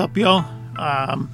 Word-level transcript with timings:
Up, 0.00 0.16
y'all? 0.16 0.46
Um, 0.78 1.30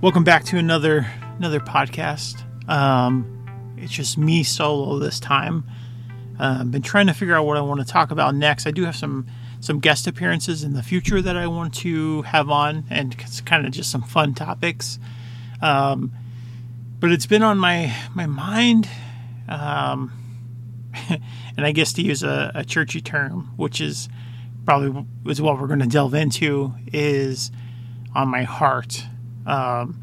welcome 0.00 0.24
back 0.24 0.44
to 0.44 0.56
another 0.56 1.06
another 1.36 1.60
podcast. 1.60 2.42
Um, 2.66 3.74
it's 3.76 3.92
just 3.92 4.16
me 4.16 4.42
solo 4.42 4.98
this 4.98 5.20
time. 5.20 5.64
Uh, 6.40 6.64
been 6.64 6.80
trying 6.80 7.08
to 7.08 7.12
figure 7.12 7.34
out 7.34 7.44
what 7.44 7.58
I 7.58 7.60
want 7.60 7.80
to 7.80 7.86
talk 7.86 8.10
about 8.10 8.34
next. 8.34 8.66
I 8.66 8.70
do 8.70 8.86
have 8.86 8.96
some 8.96 9.26
some 9.60 9.80
guest 9.80 10.06
appearances 10.06 10.64
in 10.64 10.72
the 10.72 10.82
future 10.82 11.20
that 11.20 11.36
I 11.36 11.46
want 11.46 11.74
to 11.80 12.22
have 12.22 12.48
on, 12.48 12.84
and 12.88 13.14
it's 13.20 13.42
kind 13.42 13.66
of 13.66 13.72
just 13.72 13.90
some 13.90 14.02
fun 14.02 14.32
topics. 14.32 14.98
Um, 15.60 16.10
but 17.00 17.12
it's 17.12 17.26
been 17.26 17.42
on 17.42 17.58
my 17.58 17.94
my 18.14 18.24
mind, 18.24 18.88
um, 19.46 20.10
and 21.10 21.66
I 21.66 21.72
guess 21.72 21.92
to 21.92 22.02
use 22.02 22.22
a, 22.22 22.50
a 22.54 22.64
churchy 22.64 23.02
term, 23.02 23.52
which 23.58 23.82
is 23.82 24.08
probably 24.64 25.04
is 25.26 25.42
what 25.42 25.60
we're 25.60 25.66
going 25.66 25.80
to 25.80 25.86
delve 25.86 26.14
into, 26.14 26.72
is 26.90 27.52
on 28.14 28.28
my 28.28 28.44
heart. 28.44 29.04
Um, 29.46 30.02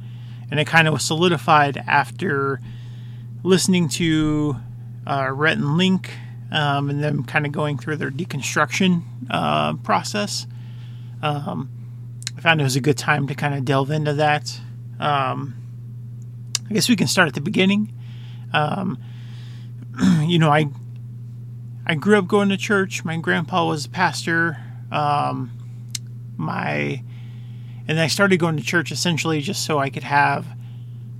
and 0.49 0.59
it 0.59 0.67
kind 0.67 0.87
of 0.87 0.93
was 0.93 1.03
solidified 1.03 1.77
after 1.77 2.59
listening 3.43 3.89
to 3.89 4.57
uh, 5.07 5.31
Rhett 5.31 5.57
and 5.57 5.77
Link 5.77 6.11
um, 6.51 6.89
and 6.89 7.03
them 7.03 7.23
kind 7.23 7.45
of 7.45 7.51
going 7.51 7.77
through 7.77 7.95
their 7.97 8.11
deconstruction 8.11 9.03
uh, 9.29 9.73
process. 9.75 10.45
Um, 11.21 11.69
I 12.37 12.41
found 12.41 12.59
it 12.59 12.65
was 12.65 12.75
a 12.75 12.81
good 12.81 12.97
time 12.97 13.27
to 13.27 13.35
kind 13.35 13.55
of 13.55 13.65
delve 13.65 13.91
into 13.91 14.13
that. 14.15 14.59
Um, 14.99 15.55
I 16.69 16.73
guess 16.73 16.89
we 16.89 16.95
can 16.95 17.07
start 17.07 17.27
at 17.27 17.33
the 17.33 17.41
beginning. 17.41 17.93
Um, 18.53 18.99
you 20.21 20.39
know, 20.39 20.49
I 20.49 20.67
I 21.85 21.95
grew 21.95 22.17
up 22.17 22.27
going 22.27 22.49
to 22.49 22.57
church. 22.57 23.03
My 23.03 23.17
grandpa 23.17 23.67
was 23.67 23.85
a 23.85 23.89
pastor. 23.89 24.57
Um, 24.91 25.51
my 26.37 27.03
and 27.91 27.99
I 27.99 28.07
started 28.07 28.37
going 28.39 28.55
to 28.55 28.63
church 28.63 28.89
essentially 28.93 29.41
just 29.41 29.65
so 29.65 29.77
I 29.77 29.89
could 29.89 30.03
have 30.03 30.45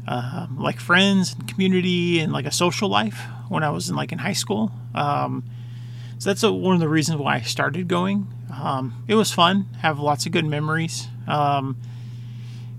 um, 0.07 0.55
like 0.57 0.79
friends 0.79 1.33
and 1.33 1.45
community 1.45 2.19
and 2.19 2.31
like 2.31 2.45
a 2.45 2.51
social 2.51 2.87
life 2.87 3.19
when 3.49 3.61
I 3.61 3.69
was 3.71 3.89
in 3.89 3.97
like 3.97 4.13
in 4.13 4.19
high 4.19 4.31
school. 4.31 4.71
Um, 4.95 5.43
so 6.17 6.29
that's 6.29 6.43
a, 6.43 6.51
one 6.53 6.73
of 6.73 6.79
the 6.79 6.87
reasons 6.87 7.19
why 7.19 7.35
I 7.35 7.41
started 7.41 7.89
going. 7.89 8.25
Um, 8.57 9.03
it 9.09 9.15
was 9.15 9.33
fun, 9.33 9.67
have 9.81 9.99
lots 9.99 10.25
of 10.25 10.31
good 10.31 10.45
memories. 10.45 11.09
Um, 11.27 11.75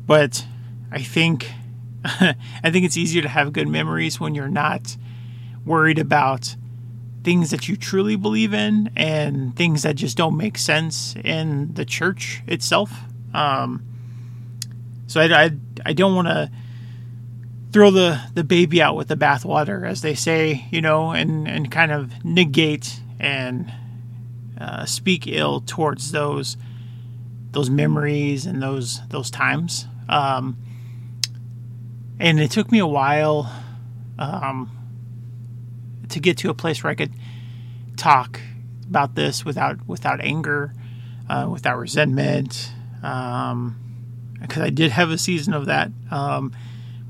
but 0.06 0.46
I 0.90 1.02
think 1.02 1.52
I 2.04 2.70
think 2.70 2.86
it's 2.86 2.96
easier 2.96 3.20
to 3.20 3.28
have 3.28 3.52
good 3.52 3.68
memories 3.68 4.18
when 4.18 4.34
you're 4.34 4.48
not 4.48 4.96
worried 5.66 5.98
about 5.98 6.56
things 7.24 7.50
that 7.50 7.68
you 7.68 7.76
truly 7.76 8.16
believe 8.16 8.54
in 8.54 8.90
and 8.96 9.54
things 9.54 9.82
that 9.82 9.96
just 9.96 10.16
don't 10.16 10.38
make 10.38 10.56
sense 10.56 11.14
in 11.22 11.74
the 11.74 11.84
church 11.84 12.42
itself. 12.46 12.90
Um, 13.34 13.84
so 15.06 15.20
I, 15.20 15.44
I, 15.44 15.50
I 15.86 15.92
don't 15.92 16.14
want 16.14 16.28
to 16.28 16.50
throw 17.72 17.90
the, 17.90 18.20
the 18.34 18.44
baby 18.44 18.82
out 18.82 18.96
with 18.96 19.08
the 19.08 19.16
bathwater, 19.16 19.88
as 19.88 20.02
they 20.02 20.14
say, 20.14 20.66
you 20.70 20.80
know, 20.80 21.10
and, 21.10 21.48
and 21.48 21.70
kind 21.70 21.90
of 21.90 22.24
negate 22.24 23.00
and 23.18 23.72
uh, 24.60 24.84
speak 24.84 25.26
ill 25.26 25.60
towards 25.60 26.12
those 26.12 26.56
those 27.52 27.68
memories 27.68 28.46
and 28.46 28.62
those 28.62 29.00
those 29.08 29.30
times. 29.30 29.86
Um, 30.08 30.56
and 32.18 32.40
it 32.40 32.50
took 32.50 32.72
me 32.72 32.78
a 32.78 32.86
while 32.86 33.52
um, 34.18 34.70
to 36.08 36.20
get 36.20 36.38
to 36.38 36.50
a 36.50 36.54
place 36.54 36.82
where 36.82 36.90
I 36.90 36.94
could 36.94 37.12
talk 37.96 38.40
about 38.88 39.14
this 39.14 39.44
without 39.44 39.86
without 39.86 40.20
anger, 40.20 40.72
uh, 41.28 41.48
without 41.50 41.78
resentment, 41.78 42.72
because 43.02 43.52
um, 43.52 44.62
I 44.62 44.70
did 44.70 44.92
have 44.92 45.10
a 45.10 45.18
season 45.18 45.54
of 45.54 45.66
that. 45.66 45.90
Um, 46.10 46.52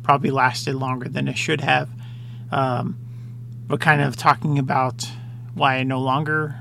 probably 0.03 0.30
lasted 0.30 0.75
longer 0.75 1.08
than 1.08 1.28
it 1.28 1.38
should 1.38 1.60
have, 1.60 1.88
um, 2.50 2.98
but 3.69 3.80
kind 3.80 4.00
of 4.00 4.16
talking 4.16 4.58
about 4.58 5.06
why 5.54 5.76
I 5.76 5.82
no 5.84 6.00
longer 6.00 6.58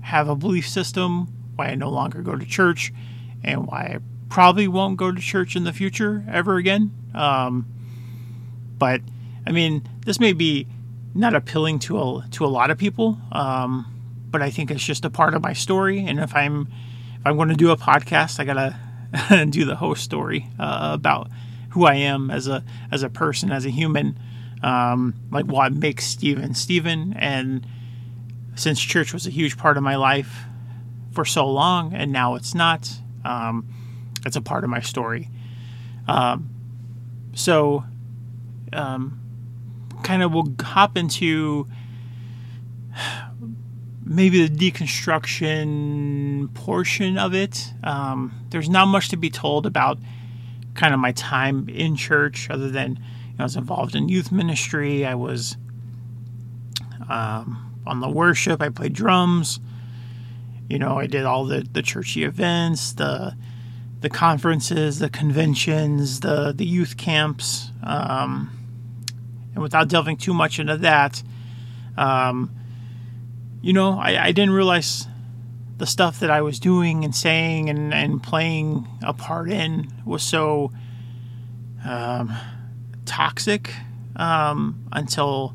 have 0.00 0.28
a 0.28 0.34
belief 0.34 0.66
system, 0.66 1.26
why 1.56 1.66
I 1.66 1.74
no 1.74 1.90
longer 1.90 2.22
go 2.22 2.34
to 2.34 2.46
church, 2.46 2.92
and 3.44 3.66
why 3.66 3.80
I 3.80 3.98
probably 4.30 4.68
won't 4.68 4.96
go 4.96 5.12
to 5.12 5.20
church 5.20 5.54
in 5.56 5.64
the 5.64 5.72
future 5.72 6.24
ever 6.30 6.56
again. 6.56 6.92
Um, 7.14 7.66
but 8.78 9.02
I 9.46 9.52
mean, 9.52 9.86
this 10.06 10.18
may 10.18 10.32
be 10.32 10.66
not 11.14 11.34
appealing 11.34 11.80
to 11.80 12.00
a 12.00 12.28
to 12.30 12.46
a 12.46 12.48
lot 12.48 12.70
of 12.70 12.78
people, 12.78 13.18
um, 13.32 13.86
but 14.30 14.40
I 14.40 14.50
think 14.50 14.70
it's 14.70 14.84
just 14.84 15.04
a 15.04 15.10
part 15.10 15.34
of 15.34 15.42
my 15.42 15.52
story. 15.52 16.06
And 16.06 16.18
if 16.20 16.34
I'm 16.34 16.68
if 17.22 17.26
I'm 17.28 17.36
going 17.36 17.50
to 17.50 17.54
do 17.54 17.70
a 17.70 17.76
podcast, 17.76 18.40
I 18.40 18.44
gotta 18.44 19.46
do 19.50 19.64
the 19.64 19.76
host 19.76 20.02
story 20.02 20.48
uh, 20.58 20.90
about 20.92 21.30
who 21.70 21.86
I 21.86 21.94
am 21.94 22.32
as 22.32 22.48
a 22.48 22.64
as 22.90 23.04
a 23.04 23.08
person, 23.08 23.52
as 23.52 23.64
a 23.64 23.70
human, 23.70 24.18
um, 24.60 25.14
like 25.30 25.44
what 25.44 25.72
makes 25.72 26.04
Steven 26.04 26.52
Steven. 26.54 27.12
And 27.16 27.64
since 28.56 28.80
church 28.80 29.12
was 29.12 29.24
a 29.28 29.30
huge 29.30 29.56
part 29.56 29.76
of 29.76 29.84
my 29.84 29.94
life 29.94 30.36
for 31.12 31.24
so 31.24 31.46
long, 31.46 31.94
and 31.94 32.10
now 32.10 32.34
it's 32.34 32.56
not, 32.56 32.90
um, 33.24 33.72
it's 34.26 34.34
a 34.34 34.42
part 34.42 34.64
of 34.64 34.70
my 34.70 34.80
story. 34.80 35.28
Um, 36.08 36.50
so, 37.34 37.84
um, 38.72 39.20
kind 40.02 40.24
of 40.24 40.32
we'll 40.32 40.52
hop 40.60 40.96
into 40.96 41.68
maybe 44.14 44.46
the 44.46 44.70
deconstruction 44.70 46.52
portion 46.54 47.18
of 47.18 47.34
it. 47.34 47.72
Um, 47.82 48.32
there's 48.50 48.68
not 48.68 48.86
much 48.86 49.08
to 49.08 49.16
be 49.16 49.30
told 49.30 49.66
about 49.66 49.98
kind 50.74 50.92
of 50.94 51.00
my 51.00 51.12
time 51.12 51.68
in 51.68 51.96
church, 51.96 52.50
other 52.50 52.70
than 52.70 52.96
you 52.96 53.38
know, 53.38 53.40
I 53.40 53.42
was 53.44 53.56
involved 53.56 53.94
in 53.94 54.08
youth 54.08 54.30
ministry. 54.30 55.06
I 55.06 55.14
was 55.14 55.56
um, 57.08 57.74
on 57.86 58.00
the 58.00 58.08
worship. 58.08 58.60
I 58.60 58.68
played 58.68 58.92
drums. 58.92 59.60
You 60.68 60.78
know, 60.78 60.98
I 60.98 61.06
did 61.06 61.24
all 61.24 61.44
the 61.44 61.66
the 61.72 61.82
churchy 61.82 62.24
events, 62.24 62.92
the 62.92 63.36
the 64.00 64.10
conferences, 64.10 64.98
the 64.98 65.10
conventions, 65.10 66.20
the 66.20 66.52
the 66.54 66.66
youth 66.66 66.96
camps. 66.96 67.70
Um, 67.82 68.50
and 69.54 69.62
without 69.62 69.88
delving 69.88 70.16
too 70.16 70.32
much 70.32 70.58
into 70.58 70.78
that, 70.78 71.22
um, 71.96 72.50
you 73.62 73.72
know, 73.72 73.98
I, 73.98 74.26
I, 74.26 74.32
didn't 74.32 74.52
realize 74.52 75.06
the 75.78 75.86
stuff 75.86 76.20
that 76.20 76.30
I 76.30 76.42
was 76.42 76.58
doing 76.58 77.04
and 77.04 77.14
saying 77.14 77.70
and, 77.70 77.94
and 77.94 78.22
playing 78.22 78.86
a 79.02 79.14
part 79.14 79.48
in 79.48 79.88
was 80.04 80.22
so 80.22 80.72
um, 81.84 82.36
toxic 83.04 83.72
um, 84.16 84.84
until 84.92 85.54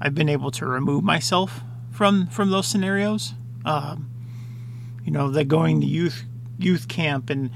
I've 0.00 0.14
been 0.14 0.28
able 0.28 0.50
to 0.52 0.66
remove 0.66 1.04
myself 1.04 1.60
from 1.90 2.26
from 2.26 2.50
those 2.50 2.66
scenarios. 2.66 3.32
Um, 3.64 4.10
you 5.04 5.12
know, 5.12 5.30
that 5.30 5.44
going 5.46 5.80
to 5.80 5.86
youth 5.86 6.24
youth 6.58 6.88
camp 6.88 7.30
and 7.30 7.50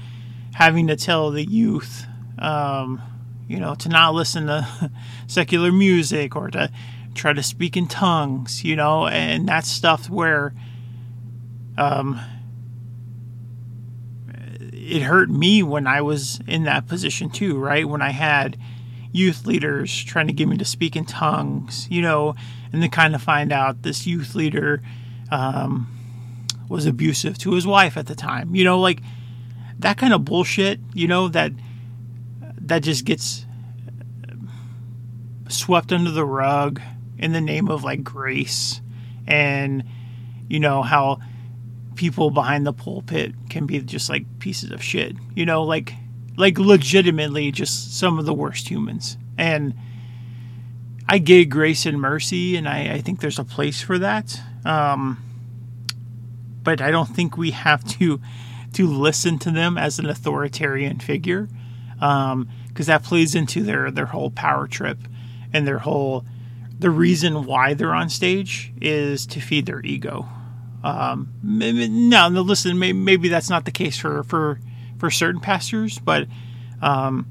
having 0.53 0.87
to 0.87 0.95
tell 0.95 1.31
the 1.31 1.43
youth 1.43 2.05
um, 2.39 3.01
you 3.47 3.59
know, 3.59 3.75
to 3.75 3.89
not 3.89 4.13
listen 4.13 4.47
to 4.47 4.91
secular 5.27 5.71
music 5.71 6.35
or 6.35 6.49
to 6.49 6.71
try 7.13 7.33
to 7.33 7.43
speak 7.43 7.75
in 7.75 7.87
tongues, 7.87 8.63
you 8.63 8.75
know, 8.75 9.07
and 9.07 9.47
that's 9.47 9.69
stuff 9.69 10.09
where 10.09 10.53
um, 11.77 12.19
it 14.91 15.01
hurt 15.01 15.29
me 15.29 15.63
when 15.63 15.87
I 15.87 16.01
was 16.01 16.39
in 16.47 16.63
that 16.63 16.87
position 16.87 17.29
too, 17.29 17.57
right? 17.57 17.87
When 17.87 18.01
I 18.01 18.11
had 18.11 18.57
youth 19.11 19.45
leaders 19.45 20.03
trying 20.03 20.27
to 20.27 20.33
get 20.33 20.47
me 20.47 20.57
to 20.57 20.65
speak 20.65 20.95
in 20.95 21.05
tongues, 21.05 21.87
you 21.89 22.01
know, 22.01 22.35
and 22.71 22.81
then 22.81 22.89
kind 22.89 23.15
of 23.15 23.21
find 23.21 23.51
out 23.51 23.83
this 23.83 24.07
youth 24.07 24.35
leader 24.35 24.81
um, 25.31 25.87
was 26.69 26.85
abusive 26.85 27.37
to 27.39 27.53
his 27.53 27.67
wife 27.67 27.97
at 27.97 28.07
the 28.07 28.15
time, 28.15 28.55
you 28.55 28.63
know, 28.63 28.79
like 28.79 29.01
that 29.79 29.97
kind 29.97 30.13
of 30.13 30.25
bullshit, 30.25 30.79
you 30.93 31.07
know, 31.07 31.27
that 31.27 31.51
that 32.59 32.83
just 32.83 33.05
gets 33.05 33.45
swept 35.49 35.91
under 35.91 36.11
the 36.11 36.25
rug 36.25 36.81
in 37.21 37.31
the 37.31 37.41
name 37.41 37.69
of 37.69 37.83
like 37.83 38.03
grace 38.03 38.81
and 39.27 39.83
you 40.49 40.59
know 40.59 40.81
how 40.81 41.19
people 41.95 42.31
behind 42.31 42.65
the 42.65 42.73
pulpit 42.73 43.33
can 43.49 43.65
be 43.65 43.79
just 43.79 44.09
like 44.09 44.25
pieces 44.39 44.71
of 44.71 44.83
shit 44.83 45.15
you 45.35 45.45
know 45.45 45.63
like 45.63 45.93
like 46.37 46.57
legitimately 46.57 47.51
just 47.51 47.97
some 47.97 48.17
of 48.17 48.25
the 48.25 48.33
worst 48.33 48.69
humans. 48.69 49.17
And 49.37 49.75
i 51.07 51.17
get 51.17 51.49
grace 51.49 51.85
and 51.85 51.99
mercy 51.99 52.55
and 52.55 52.69
i, 52.69 52.93
I 52.93 53.01
think 53.01 53.19
there's 53.19 53.39
a 53.39 53.43
place 53.43 53.81
for 53.81 53.97
that 53.97 54.39
um, 54.65 55.17
but 56.63 56.79
i 56.79 56.91
don't 56.91 57.07
think 57.07 57.37
we 57.37 57.51
have 57.51 57.83
to 57.99 58.21
to 58.73 58.87
listen 58.87 59.37
to 59.39 59.51
them 59.51 59.77
as 59.77 59.99
an 59.99 60.05
authoritarian 60.05 60.99
figure 60.99 61.49
because 61.95 62.31
um, 62.31 62.47
that 62.75 63.03
plays 63.03 63.35
into 63.35 63.63
their 63.63 63.91
their 63.91 64.05
whole 64.05 64.29
power 64.29 64.67
trip 64.67 64.99
and 65.51 65.67
their 65.67 65.79
whole 65.79 66.23
the 66.81 66.89
reason 66.89 67.45
why 67.45 67.75
they're 67.75 67.93
on 67.93 68.09
stage 68.09 68.73
is 68.81 69.27
to 69.27 69.39
feed 69.39 69.67
their 69.67 69.81
ego. 69.85 70.27
Um, 70.83 71.31
no, 71.43 72.27
no, 72.27 72.41
listen, 72.41 72.79
maybe, 72.79 72.97
maybe 72.97 73.29
that's 73.29 73.51
not 73.51 73.65
the 73.65 73.71
case 73.71 73.97
for 73.97 74.23
for 74.23 74.59
for 74.97 75.11
certain 75.11 75.39
pastors, 75.39 75.99
but 75.99 76.27
um, 76.81 77.27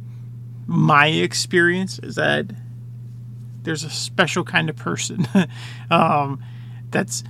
my 0.69 1.09
experience 1.09 1.99
is 1.99 2.15
that 2.15 2.47
there's 3.63 3.83
a 3.83 3.91
special 3.91 4.45
kind 4.45 4.71
of 4.71 4.77
person 4.77 5.27
um, 5.91 6.43
that's 6.91 7.25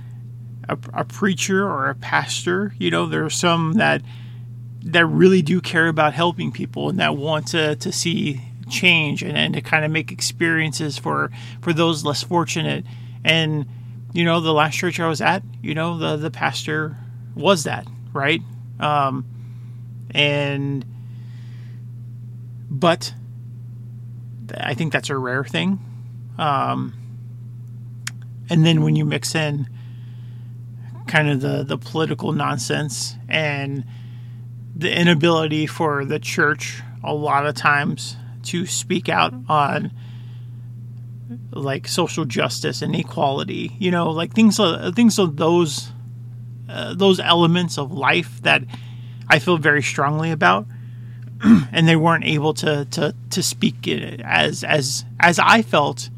a, 0.69 0.77
a, 0.93 1.03
preacher 1.03 1.63
or 1.67 1.89
a 1.89 1.95
pastor. 1.95 2.75
You 2.77 2.91
know, 2.91 3.07
there 3.07 3.25
are 3.25 3.31
some 3.31 3.73
that 3.73 4.03
that 4.83 5.07
really 5.07 5.41
do 5.41 5.59
care 5.59 5.87
about 5.87 6.13
helping 6.13 6.51
people 6.51 6.89
and 6.89 6.99
that 6.99 7.17
want 7.17 7.47
to, 7.47 7.75
to 7.77 7.91
see 7.91 8.41
change 8.71 9.23
and, 9.23 9.37
and 9.37 9.53
to 9.53 9.61
kind 9.61 9.85
of 9.85 9.91
make 9.91 10.11
experiences 10.11 10.97
for 10.97 11.31
for 11.61 11.73
those 11.73 12.03
less 12.03 12.23
fortunate. 12.23 12.85
And 13.23 13.65
you 14.13 14.25
know, 14.25 14.39
the 14.39 14.53
last 14.53 14.75
church 14.75 14.99
I 14.99 15.07
was 15.07 15.21
at, 15.21 15.43
you 15.61 15.73
know, 15.73 15.97
the 15.97 16.17
the 16.17 16.31
pastor 16.31 16.97
was 17.35 17.63
that 17.63 17.87
right, 18.13 18.41
um, 18.79 19.25
and 20.11 20.85
but 22.69 23.13
I 24.57 24.73
think 24.73 24.91
that's 24.91 25.09
a 25.09 25.17
rare 25.17 25.43
thing. 25.43 25.79
Um, 26.37 26.93
and 28.49 28.65
then 28.65 28.81
when 28.81 28.95
you 28.95 29.05
mix 29.05 29.35
in 29.35 29.69
kind 31.07 31.29
of 31.29 31.41
the, 31.41 31.63
the 31.63 31.77
political 31.77 32.31
nonsense 32.31 33.15
and 33.27 33.85
the 34.75 34.93
inability 34.93 35.67
for 35.67 36.05
the 36.05 36.19
church 36.19 36.81
a 37.03 37.13
lot 37.13 37.45
of 37.45 37.55
times 37.55 38.15
to 38.43 38.65
speak 38.65 39.09
out 39.09 39.33
on 39.47 39.91
like 41.51 41.87
social 41.87 42.25
justice 42.25 42.81
and 42.81 42.95
equality, 42.95 43.75
you 43.79 43.91
know, 43.91 44.09
like 44.09 44.33
things 44.33 44.59
things 44.95 45.19
of 45.19 45.37
those 45.37 45.91
uh, 46.69 46.93
those 46.93 47.19
elements 47.19 47.77
of 47.77 47.91
life 47.91 48.41
that 48.43 48.63
I 49.27 49.39
feel 49.39 49.57
very 49.57 49.83
strongly 49.83 50.31
about. 50.31 50.67
and 51.71 51.87
they 51.87 51.95
weren't 51.95 52.25
able 52.25 52.53
to 52.53 52.85
to 52.85 53.15
to 53.31 53.43
speak 53.43 53.87
as 53.87 54.63
as 54.63 55.05
as 55.19 55.39
I 55.39 55.61
felt. 55.61 56.09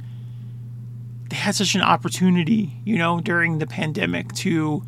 They 1.30 1.38
had 1.38 1.56
such 1.56 1.74
an 1.75 1.81
opportunity, 1.81 2.74
you 2.84 2.98
know, 2.98 3.20
during 3.20 3.58
the 3.58 3.66
pandemic 3.66 4.34
to 4.34 4.84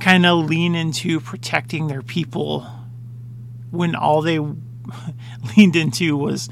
kind 0.00 0.26
of 0.26 0.46
lean 0.46 0.74
into 0.74 1.20
protecting 1.20 1.86
their 1.86 2.02
people 2.02 2.66
when 3.70 3.94
all 3.94 4.22
they 4.22 4.40
leaned 5.56 5.76
into 5.76 6.16
was 6.16 6.48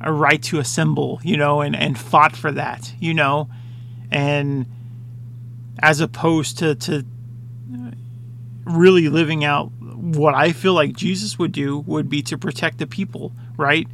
a 0.00 0.12
right 0.12 0.42
to 0.44 0.58
assemble, 0.58 1.20
you 1.22 1.36
know, 1.36 1.60
and, 1.60 1.74
and 1.74 1.98
fought 1.98 2.36
for 2.36 2.52
that, 2.52 2.92
you 3.00 3.14
know, 3.14 3.48
and 4.10 4.66
as 5.82 6.00
opposed 6.00 6.58
to, 6.58 6.74
to 6.74 7.04
really 8.64 9.08
living 9.08 9.44
out 9.44 9.70
what 9.80 10.34
I 10.34 10.52
feel 10.52 10.74
like 10.74 10.92
Jesus 10.92 11.38
would 11.38 11.52
do 11.52 11.78
would 11.80 12.08
be 12.08 12.22
to 12.22 12.36
protect 12.36 12.78
the 12.78 12.86
people, 12.86 13.32
right? 13.56 13.88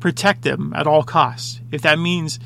Protect 0.00 0.42
them 0.42 0.72
at 0.74 0.86
all 0.86 1.02
costs. 1.02 1.60
If 1.70 1.82
that 1.82 1.98
means 1.98 2.38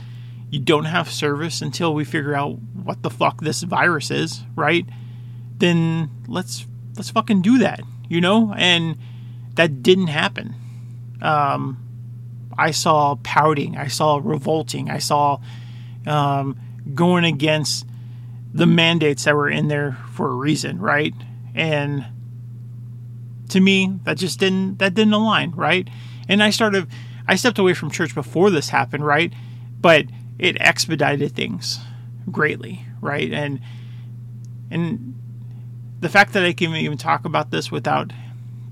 you 0.51 0.59
don't 0.61 0.87
have 0.87 1.11
service 1.11 1.63
until 1.63 1.95
we 1.95 2.05
figure 2.05 2.35
out 2.35 2.59
what 2.75 3.03
the 3.03 3.11
fuck 3.11 3.41
this 3.41 3.63
virus 3.63 4.11
is, 4.11 4.43
right? 4.57 4.87
Then 5.59 6.11
let's 6.27 6.67
let's 6.97 7.11
fucking 7.11 7.43
do 7.43 7.59
that, 7.59 7.81
you 8.09 8.21
know? 8.21 8.53
And 8.57 8.99
that 9.55 9.83
didn't 9.83 10.09
happen. 10.09 10.55
Um, 11.23 11.87
I 12.57 12.71
saw 12.73 13.17
pouting, 13.17 13.77
I 13.77 13.89
saw 13.89 14.21
revolting, 14.23 14.91
I 14.91 14.99
saw 14.99 15.41
um, 16.07 16.59
going 16.95 17.25
against 17.25 17.87
the 18.53 18.67
mandates 18.67 19.25
that 19.25 19.37
were 19.37 19.49
in 19.49 19.69
there 19.69 19.99
for 20.13 20.29
a 20.29 20.35
reason, 20.35 20.81
right? 20.81 21.15
And 21.55 22.05
to 23.51 23.61
me 23.61 23.99
that 24.05 24.17
just 24.17 24.39
didn't 24.39 24.79
that 24.79 24.95
didn't 24.95 25.13
align 25.13 25.51
right? 25.53 25.89
And 26.29 26.43
i 26.43 26.51
started 26.51 26.87
i 27.29 27.35
stepped 27.35 27.59
away 27.59 27.75
from 27.75 27.91
church 27.91 28.15
before 28.15 28.51
this 28.51 28.71
happened 28.71 29.05
right? 29.05 29.33
But 29.81 30.07
it 30.39 30.57
expedited 30.61 31.33
things 31.33 31.79
greatly 32.31 32.85
right? 33.01 33.33
And 33.33 33.61
and 34.71 35.17
the 36.01 36.09
fact 36.09 36.33
that 36.33 36.45
i 36.45 36.53
can 36.53 36.75
even 36.75 36.97
talk 36.97 37.25
about 37.25 37.51
this 37.51 37.71
without 37.71 38.13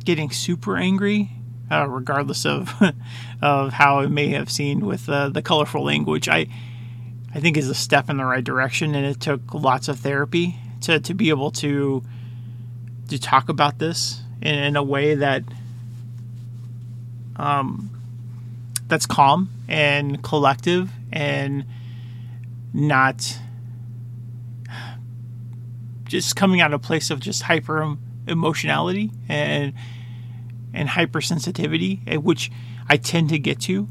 getting 0.04 0.30
super 0.30 0.76
angry 0.76 1.30
uh, 1.70 1.87
regardless 1.88 2.44
of 2.46 2.75
of 3.42 3.72
how 3.72 4.00
it 4.00 4.08
may 4.10 4.28
have 4.28 4.50
seemed 4.50 4.82
with 4.82 5.08
uh, 5.08 5.28
the 5.28 5.42
colorful 5.42 5.84
language 5.84 6.28
i 6.28 6.46
i 7.34 7.40
think 7.40 7.56
is 7.56 7.68
a 7.68 7.75
step 7.75 8.08
in 8.08 8.16
the 8.16 8.25
right 8.25 8.44
direction 8.44 8.94
and 8.94 9.04
it 9.04 9.20
took 9.20 9.54
lots 9.54 9.88
of 9.88 9.98
therapy 10.00 10.56
to 10.80 10.98
to 11.00 11.14
be 11.14 11.28
able 11.28 11.50
to 11.50 12.02
to 13.08 13.18
talk 13.18 13.48
about 13.48 13.78
this 13.78 14.20
in, 14.42 14.76
a 14.76 14.82
way 14.82 15.14
that 15.14 15.42
um, 17.37 17.90
that's 18.87 19.06
calm 19.06 19.48
and 19.66 20.22
collective 20.22 20.90
and 21.10 21.64
not 22.72 23.38
just 26.04 26.37
coming 26.37 26.60
out 26.60 26.72
of 26.72 26.80
a 26.80 26.84
place 26.84 27.10
of 27.10 27.20
just 27.20 27.42
hyper 27.42 27.96
emotionality 28.26 29.10
and 29.28 29.72
and 30.72 30.88
hypersensitivity, 30.88 32.00
eh, 32.06 32.16
which 32.16 32.50
I 32.88 32.96
tend 32.96 33.30
to 33.30 33.38
get 33.38 33.60
to. 33.62 33.88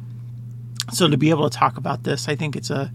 So 0.94 1.08
to 1.08 1.18
be 1.18 1.30
able 1.30 1.50
to 1.50 1.56
talk 1.56 1.78
about 1.78 2.04
this, 2.04 2.28
I 2.28 2.36
think 2.36 2.56
it's 2.56 2.70
a. 2.70 2.92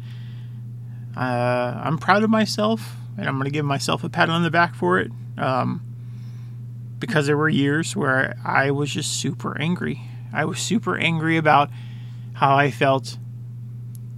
am 1.16 1.94
uh, 1.94 1.96
proud 1.98 2.22
of 2.22 2.30
myself, 2.30 2.96
and 3.18 3.28
I'm 3.28 3.34
going 3.34 3.44
to 3.44 3.50
give 3.50 3.64
myself 3.64 4.02
a 4.04 4.08
pat 4.08 4.30
on 4.30 4.42
the 4.42 4.50
back 4.50 4.74
for 4.74 4.98
it. 4.98 5.10
Um, 5.36 5.82
because 6.98 7.26
there 7.26 7.36
were 7.36 7.48
years 7.48 7.96
where 7.96 8.36
I 8.44 8.70
was 8.70 8.88
just 8.88 9.20
super 9.20 9.60
angry. 9.60 10.00
I 10.32 10.44
was 10.44 10.60
super 10.60 10.96
angry 10.96 11.36
about 11.36 11.68
how 12.34 12.56
I 12.56 12.70
felt 12.70 13.18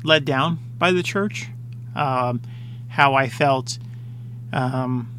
let 0.02 0.26
down 0.26 0.58
by 0.76 0.92
the 0.92 1.02
church, 1.02 1.48
um, 1.96 2.42
how 2.88 3.14
I 3.14 3.30
felt 3.30 3.78
um, 4.52 5.13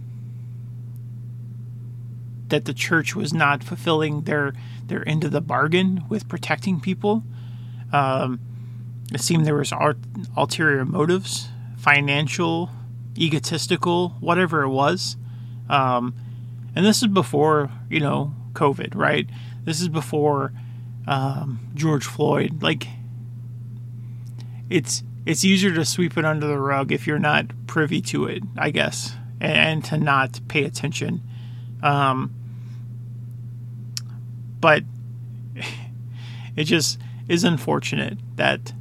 that 2.49 2.65
the 2.65 2.73
church 2.73 3.15
was 3.15 3.33
not 3.33 3.63
fulfilling 3.63 4.23
their 4.23 4.53
their 4.85 5.07
end 5.07 5.23
of 5.23 5.31
the 5.31 5.41
bargain 5.41 6.03
with 6.09 6.27
protecting 6.27 6.79
people. 6.79 7.23
Um, 7.91 8.39
it 9.13 9.21
seemed 9.21 9.45
there 9.45 9.55
was 9.55 9.73
ulterior 10.35 10.85
motives, 10.85 11.49
financial, 11.77 12.69
egotistical, 13.17 14.09
whatever 14.19 14.63
it 14.63 14.69
was. 14.69 15.17
Um, 15.69 16.13
and 16.75 16.85
this 16.85 17.01
is 17.01 17.07
before 17.07 17.71
you 17.89 17.99
know 17.99 18.33
COVID, 18.53 18.95
right? 18.95 19.27
This 19.63 19.81
is 19.81 19.89
before 19.89 20.53
um, 21.07 21.71
George 21.73 22.05
Floyd. 22.05 22.61
Like, 22.61 22.87
it's 24.69 25.03
it's 25.25 25.43
easier 25.43 25.73
to 25.73 25.85
sweep 25.85 26.17
it 26.17 26.25
under 26.25 26.45
the 26.47 26.59
rug 26.59 26.91
if 26.91 27.07
you're 27.07 27.19
not 27.19 27.47
privy 27.67 28.01
to 28.01 28.25
it, 28.25 28.43
I 28.57 28.69
guess, 28.69 29.15
and, 29.39 29.53
and 29.53 29.85
to 29.85 29.97
not 29.97 30.39
pay 30.47 30.63
attention. 30.63 31.21
Um, 31.85 32.33
but 34.59 34.83
it 36.55 36.65
just 36.65 36.99
is 37.27 37.43
unfortunate 37.43 38.17
that 38.35 38.73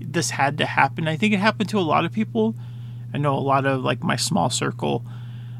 this 0.00 0.30
had 0.30 0.58
to 0.58 0.66
happen. 0.66 1.08
I 1.08 1.16
think 1.16 1.34
it 1.34 1.40
happened 1.40 1.68
to 1.70 1.78
a 1.78 1.80
lot 1.80 2.04
of 2.04 2.12
people. 2.12 2.54
I 3.12 3.18
know 3.18 3.36
a 3.36 3.40
lot 3.40 3.66
of 3.66 3.82
like 3.82 4.02
my 4.02 4.16
small 4.16 4.50
circle 4.50 5.04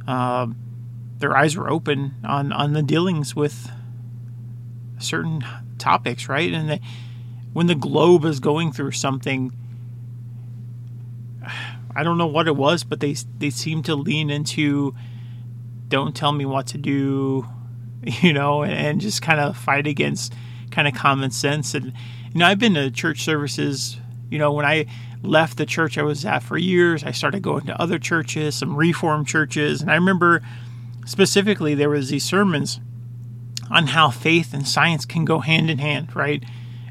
uh, 0.07 0.49
their 1.19 1.37
eyes 1.37 1.57
were 1.57 1.71
open 1.71 2.15
on 2.25 2.53
on 2.53 2.73
the 2.73 2.83
dealings 2.83 3.35
with 3.35 3.71
certain 4.99 5.45
topics, 5.79 6.29
right? 6.29 6.53
And 6.53 6.69
they, 6.71 6.81
when 7.53 7.67
the 7.67 7.75
globe 7.75 8.25
is 8.25 8.41
going 8.41 8.73
through 8.73 8.93
something, 8.93 9.53
I 11.97 12.03
don't 12.03 12.19
know 12.19 12.27
what 12.27 12.49
it 12.49 12.57
was, 12.57 12.85
but 12.85 13.01
they 13.01 13.15
they 13.39 13.51
seem 13.51 13.83
to 13.85 13.95
lean 13.95 14.31
into 14.31 14.95
don't 15.89 16.17
tell 16.17 16.33
me 16.33 16.45
what 16.45 16.67
to 16.69 16.79
do, 16.79 17.47
you 18.03 18.33
know, 18.33 18.63
and, 18.63 18.73
and 18.73 19.01
just 19.01 19.23
kind 19.23 19.41
of 19.41 19.57
fight 19.57 19.87
against 19.87 20.35
kind 20.71 20.89
of 20.89 20.95
common 20.95 21.31
sense. 21.31 21.75
And 21.75 21.93
you 22.33 22.41
know, 22.41 22.47
I've 22.47 22.59
been 22.59 22.75
to 22.75 22.91
church 22.91 23.23
services, 23.23 23.99
you 24.31 24.39
know, 24.39 24.53
when 24.53 24.65
I 24.65 24.87
left 25.23 25.57
the 25.57 25.67
church 25.67 25.97
I 25.97 26.03
was 26.03 26.25
at 26.25 26.43
for 26.43 26.59
years. 26.59 27.03
I 27.03 27.13
started 27.13 27.43
going 27.43 27.67
to 27.67 27.81
other 27.81 27.99
churches, 27.99 28.57
some 28.57 28.77
reformed 28.77 29.27
churches, 29.27 29.81
and 29.81 29.91
I 29.91 29.95
remember 29.95 30.43
specifically 31.07 31.75
there 31.75 31.91
was 31.91 32.11
these 32.11 32.25
sermons 32.25 32.81
on 33.71 33.89
how 33.89 34.11
faith 34.11 34.53
and 34.53 34.67
science 34.67 35.05
can 35.05 35.25
go 35.25 35.41
hand 35.41 35.71
in 35.71 35.79
hand, 35.79 36.15
right? 36.15 36.43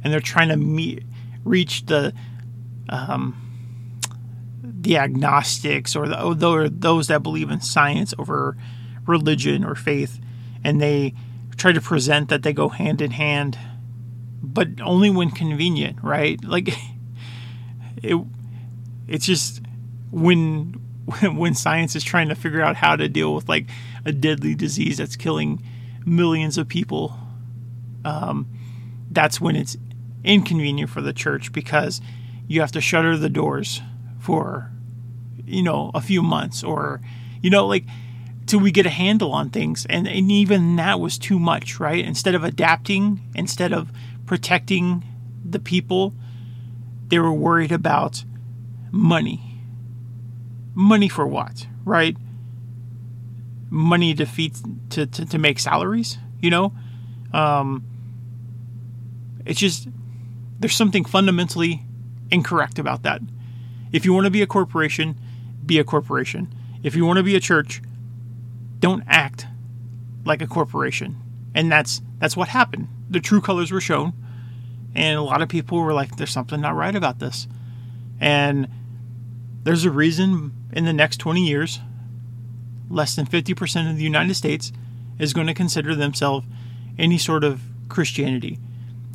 And 0.03 0.12
they're 0.12 0.19
trying 0.19 0.50
to 0.50 0.57
meet, 0.57 1.03
reach 1.43 1.86
the 1.86 2.13
um, 2.89 3.42
the 4.84 4.98
agnostics 4.98 5.96
or 5.96 6.08
the 6.08 6.22
or 6.46 6.70
those 6.70 7.08
that 7.08 7.24
believe 7.24 7.50
in 7.50 7.62
science 7.62 8.13
over 8.20 8.56
religion 9.08 9.63
or 9.63 9.75
faith, 9.75 10.20
and 10.63 10.82
they 10.82 11.13
try 11.58 11.72
to 11.72 11.82
present 11.82 12.30
that 12.30 12.44
they 12.44 12.54
go 12.54 12.70
hand 12.70 13.02
in 13.02 13.12
hand, 13.12 13.58
but 14.42 14.68
only 14.82 15.10
when 15.10 15.32
convenient, 15.32 15.98
right? 16.04 16.40
Like 16.46 16.70
it 18.02 18.18
it's 19.08 19.25
just 19.25 19.62
when 20.12 20.80
when, 21.06 21.36
when 21.38 21.54
science 21.56 21.96
is 21.96 22.04
trying 22.04 22.30
to 22.30 22.36
figure 22.36 22.62
out 22.62 22.75
how 22.75 22.96
to 22.96 23.08
deal 23.08 23.34
with 23.34 23.48
like 23.50 23.68
a 24.06 24.12
deadly 24.12 24.56
disease 24.56 24.98
that's 24.98 25.16
killing 25.16 25.63
millions 26.06 26.58
of 26.58 26.68
people, 26.68 27.18
um, 28.04 28.48
that's 29.12 29.40
when 29.40 29.56
it's 29.56 29.78
inconvenient 30.24 30.90
for 30.90 31.02
the 31.02 31.13
church 31.13 31.54
because 31.54 32.02
you 32.48 32.60
have 32.62 32.72
to 32.74 32.82
shutter 32.82 33.18
the 33.18 33.30
doors 33.30 33.82
for 34.20 34.73
you 35.45 35.63
know 35.63 35.91
a 35.93 36.01
few 36.01 36.21
months 36.21 36.63
or 36.63 37.01
you 37.41 37.50
know 37.50 37.65
like 37.65 37.85
till 38.45 38.59
we 38.59 38.71
get 38.71 38.85
a 38.85 38.89
handle 38.89 39.31
on 39.31 39.50
things. 39.50 39.85
And, 39.89 40.05
and 40.05 40.29
even 40.29 40.75
that 40.75 41.00
was 41.00 41.17
too 41.17 41.39
much 41.39 41.79
right? 41.79 42.03
Instead 42.03 42.35
of 42.35 42.43
adapting 42.43 43.21
instead 43.35 43.71
of 43.73 43.91
protecting 44.25 45.03
the 45.45 45.59
people 45.59 46.13
they 47.07 47.19
were 47.19 47.33
worried 47.33 47.71
about 47.71 48.23
money. 48.91 49.59
Money 50.75 51.09
for 51.09 51.27
what 51.27 51.67
right? 51.85 52.17
Money 53.69 54.13
to 54.13 54.25
feed 54.25 54.55
to, 54.91 55.05
to, 55.05 55.25
to 55.25 55.38
make 55.38 55.59
salaries 55.59 56.17
you 56.43 56.50
know? 56.50 56.73
Um, 57.33 57.85
it's 59.45 59.59
just 59.59 59.88
there's 60.59 60.75
something 60.75 61.05
fundamentally 61.05 61.83
incorrect 62.29 62.77
about 62.77 63.03
that. 63.03 63.21
If 63.91 64.05
you 64.05 64.13
want 64.13 64.25
to 64.25 64.29
be 64.31 64.41
a 64.41 64.47
corporation, 64.47 65.17
be 65.65 65.79
a 65.79 65.84
corporation. 65.84 66.53
If 66.84 66.96
you 66.96 67.05
want 67.05 67.17
to 67.17 67.24
be 67.24 67.36
a 67.36 67.39
church, 67.39 67.82
don't 68.79 69.03
act 69.08 69.48
like 70.25 70.41
a 70.41 70.48
corporation. 70.48 71.17
And 71.55 71.72
that's 71.72 72.01
that's 72.20 72.36
what 72.36 72.50
happened. 72.50 72.88
The 73.10 73.20
true 73.20 73.41
colors 73.41 73.72
were 73.72 73.82
shown, 73.82 74.13
and 74.96 75.17
a 75.17 75.22
lot 75.22 75.41
of 75.41 75.50
people 75.50 75.79
were 75.79 75.93
like, 75.93 76.15
"There's 76.15 76.32
something 76.32 76.62
not 76.62 76.75
right 76.75 76.96
about 76.96 77.20
this." 77.20 77.48
And 78.20 78.67
there's 79.63 79.86
a 79.86 79.91
reason 79.91 80.51
in 80.74 80.86
the 80.86 80.93
next 80.93 81.17
20 81.17 81.46
years, 81.46 81.79
less 82.89 83.15
than 83.15 83.25
50% 83.25 83.89
of 83.89 83.98
the 83.98 84.03
United 84.03 84.36
States 84.36 84.72
is 85.20 85.34
going 85.34 85.48
to 85.48 85.53
consider 85.53 85.96
themselves 85.96 86.46
any 86.98 87.17
sort 87.17 87.43
of 87.43 87.62
Christianity. 87.89 88.60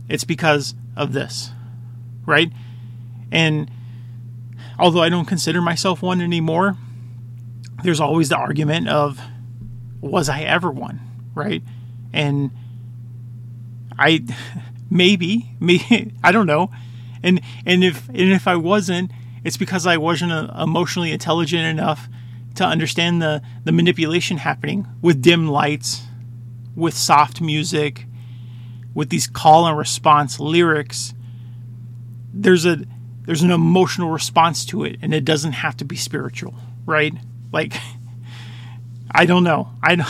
It's 0.09 0.25
because 0.25 0.75
of 0.97 1.12
this, 1.12 1.50
right? 2.25 2.50
And 3.31 3.71
although 4.78 5.02
I 5.02 5.08
don't 5.08 5.25
consider 5.25 5.61
myself 5.61 6.02
one 6.02 6.20
anymore, 6.20 6.76
there's 7.82 8.00
always 8.00 8.28
the 8.28 8.37
argument 8.37 8.88
of 8.88 9.20
was 10.00 10.28
I 10.28 10.42
ever 10.42 10.70
one, 10.70 11.00
right? 11.35 11.62
And 12.12 12.50
I 13.99 14.25
maybe 14.90 15.50
me 15.61 16.12
I 16.25 16.32
don't 16.32 16.47
know. 16.47 16.70
And 17.23 17.40
and 17.66 17.82
if 17.82 18.08
and 18.08 18.32
if 18.32 18.47
I 18.47 18.56
wasn't, 18.56 19.11
it's 19.44 19.56
because 19.56 19.87
I 19.87 19.97
wasn't 19.97 20.32
uh, 20.32 20.52
emotionally 20.61 21.12
intelligent 21.12 21.64
enough 21.64 22.08
to 22.54 22.64
understand 22.64 23.20
the 23.20 23.42
the 23.64 23.73
manipulation 23.73 24.38
happening 24.38 24.87
with 25.02 25.20
dim 25.20 25.49
lights, 25.49 26.02
with 26.76 26.94
soft 26.94 27.40
music, 27.40 28.06
with 28.94 29.11
these 29.11 29.26
call 29.26 29.66
and 29.66 29.76
response 29.76 30.38
lyrics. 30.38 31.14
There's 32.32 32.64
a 32.64 32.85
there's 33.28 33.42
an 33.42 33.50
emotional 33.50 34.08
response 34.08 34.64
to 34.64 34.85
it 34.85 34.97
and 35.02 35.12
it 35.12 35.23
doesn't 35.23 35.52
have 35.52 35.76
to 35.76 35.85
be 35.85 35.97
spiritual 35.97 36.54
right? 36.87 37.12
Like 37.52 37.75
i 39.11 39.26
don't 39.26 39.44
know. 39.44 39.68
I 39.82 39.97
don't 39.97 40.08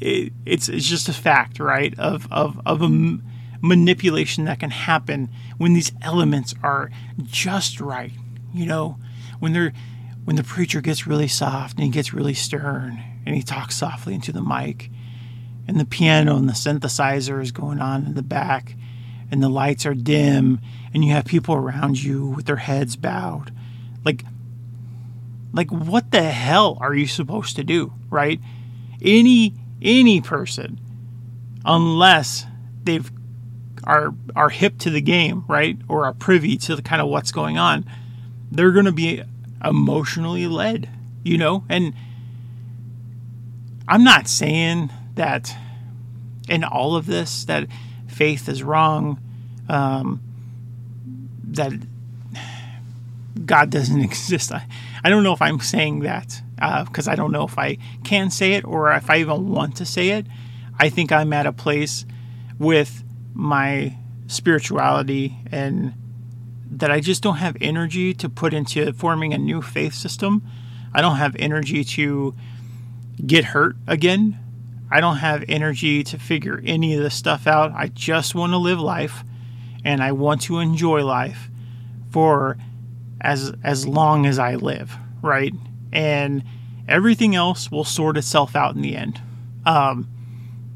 it, 0.00 0.32
it's 0.46 0.70
it's 0.70 0.88
just 0.88 1.10
a 1.10 1.12
fact 1.12 1.60
right 1.60 1.96
of 1.98 2.26
of 2.32 2.58
of 2.64 2.80
a 2.80 3.18
manipulation 3.60 4.46
that 4.46 4.60
can 4.60 4.70
happen 4.70 5.28
when 5.58 5.74
these 5.74 5.92
elements 6.00 6.54
are 6.62 6.90
just 7.24 7.78
right 7.78 8.12
you 8.54 8.64
know? 8.64 8.96
When 9.38 9.52
they're 9.52 9.74
when 10.24 10.36
the 10.36 10.44
preacher 10.44 10.80
gets 10.80 11.06
really 11.06 11.28
soft 11.28 11.76
and 11.76 11.84
he 11.84 11.90
gets 11.90 12.14
really 12.14 12.34
stern 12.34 13.02
and 13.26 13.36
he 13.36 13.42
talks 13.42 13.76
softly 13.76 14.14
into 14.14 14.32
the 14.32 14.42
mic 14.42 14.90
and 15.66 15.78
the 15.78 15.84
piano 15.84 16.36
and 16.36 16.48
the 16.48 16.54
synthesizer 16.54 17.42
is 17.42 17.52
going 17.52 17.80
on 17.80 18.06
in 18.06 18.14
the 18.14 18.22
back 18.22 18.74
and 19.30 19.42
the 19.42 19.48
lights 19.48 19.86
are 19.86 19.94
dim 19.94 20.60
and 20.94 21.04
you 21.04 21.12
have 21.12 21.24
people 21.24 21.54
around 21.54 22.02
you 22.02 22.26
with 22.26 22.46
their 22.46 22.56
heads 22.56 22.96
bowed. 22.96 23.52
Like 24.04 24.24
like 25.52 25.70
what 25.70 26.10
the 26.10 26.22
hell 26.22 26.78
are 26.80 26.94
you 26.94 27.06
supposed 27.06 27.56
to 27.56 27.64
do 27.64 27.92
right? 28.10 28.40
Any 29.02 29.54
any 29.82 30.20
person 30.20 30.80
unless 31.64 32.46
they've 32.84 33.10
are 33.84 34.14
are 34.34 34.48
hip 34.48 34.78
to 34.78 34.90
the 34.90 35.00
game 35.00 35.44
right? 35.48 35.78
Or 35.88 36.04
are 36.04 36.14
privy 36.14 36.56
to 36.58 36.76
the 36.76 36.82
kind 36.82 37.02
of 37.02 37.08
what's 37.08 37.32
going 37.32 37.58
on 37.58 37.84
they're 38.50 38.72
going 38.72 38.86
to 38.86 38.92
be 38.92 39.22
emotionally 39.62 40.46
led 40.46 40.88
you 41.22 41.36
know? 41.36 41.64
And 41.68 41.94
i'm 43.86 44.04
not 44.04 44.28
saying 44.28 44.90
that 45.14 45.54
in 46.48 46.62
all 46.64 46.96
of 46.96 47.06
this 47.06 47.44
that 47.46 47.66
faith 48.08 48.48
is 48.48 48.62
wrong, 48.62 49.20
um, 49.68 50.20
that 51.44 51.72
God 53.44 53.70
doesn't 53.70 54.00
exist. 54.10 54.52
I, 54.52 54.66
I 55.04 55.10
don't 55.10 55.22
know 55.22 55.32
if 55.32 55.42
I'm 55.42 55.60
saying 55.60 56.00
that 56.00 56.42
because 56.56 57.06
uh, 57.06 57.12
I 57.12 57.14
don't 57.14 57.30
know 57.30 57.44
if 57.44 57.58
I 57.58 57.78
can 58.04 58.30
say 58.30 58.54
it 58.54 58.64
or 58.64 58.92
if 58.92 59.08
I 59.08 59.18
even 59.18 59.48
want 59.48 59.76
to 59.76 59.86
say 59.86 60.10
it. 60.10 60.26
I 60.78 60.88
think 60.88 61.12
I'm 61.12 61.32
at 61.32 61.46
a 61.46 61.52
place 61.52 62.04
with 62.58 63.02
my 63.34 63.96
spirituality 64.26 65.36
and 65.50 65.94
that 66.70 66.90
I 66.90 67.00
just 67.00 67.22
don't 67.22 67.36
have 67.36 67.56
energy 67.60 68.12
to 68.14 68.28
put 68.28 68.52
into 68.52 68.92
forming 68.92 69.32
a 69.32 69.38
new 69.38 69.62
faith 69.62 69.94
system. 69.94 70.42
I 70.92 71.00
don't 71.00 71.16
have 71.16 71.34
energy 71.38 71.84
to 71.84 72.34
get 73.24 73.46
hurt 73.46 73.76
again. 73.86 74.38
I 74.90 75.00
don't 75.00 75.16
have 75.16 75.44
energy 75.48 76.02
to 76.04 76.18
figure 76.18 76.60
any 76.64 76.94
of 76.94 77.02
this 77.02 77.14
stuff 77.14 77.46
out. 77.46 77.72
I 77.72 77.88
just 77.88 78.34
want 78.34 78.52
to 78.52 78.58
live 78.58 78.80
life 78.80 79.22
and 79.84 80.02
I 80.02 80.12
want 80.12 80.42
to 80.42 80.58
enjoy 80.58 81.04
life 81.04 81.50
for 82.10 82.56
as 83.20 83.52
as 83.62 83.86
long 83.86 84.26
as 84.26 84.38
I 84.38 84.54
live, 84.54 84.96
right? 85.22 85.52
And 85.92 86.42
everything 86.88 87.34
else 87.34 87.70
will 87.70 87.84
sort 87.84 88.16
itself 88.16 88.56
out 88.56 88.74
in 88.74 88.82
the 88.82 88.96
end. 88.96 89.20
Um, 89.66 90.08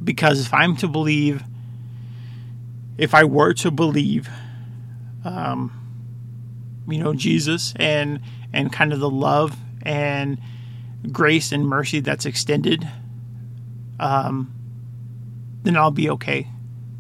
because 0.03 0.41
if 0.41 0.53
I'm 0.53 0.77
to 0.77 0.89
believe, 0.89 1.43
if 2.99 3.15
I 3.15 3.25
were 3.25 3.55
to 3.55 3.71
believe, 3.71 4.29
um, 5.25 5.73
you 6.89 6.99
know, 6.99 7.15
Jesus 7.15 7.73
and 7.77 8.21
and 8.53 8.73
kind 8.73 8.93
of 8.93 9.01
the 9.01 9.11
love 9.11 9.57
and 9.83 10.39
grace 11.11 11.51
and 11.51 11.67
mercy 11.67 12.01
that's 12.01 12.27
extended 12.27 12.87
um, 14.03 14.53
then 15.63 15.77
I'll 15.77 15.93
be 15.93 16.11
okay. 16.11 16.49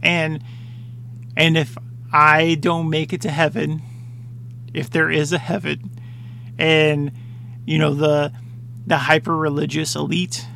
And 0.02 0.42
and 1.36 1.56
if 1.56 1.76
I 2.12 2.54
don't 2.54 2.88
make 2.88 3.12
it 3.12 3.20
to 3.22 3.30
heaven, 3.30 3.82
if 4.72 4.88
there 4.88 5.10
is 5.10 5.32
a 5.32 5.38
heaven, 5.38 5.90
and 6.58 7.12
you 7.66 7.78
know 7.78 7.92
the 7.92 8.32
the 8.86 8.96
hyper 8.96 9.36
religious 9.36 9.96
elite 9.96 10.46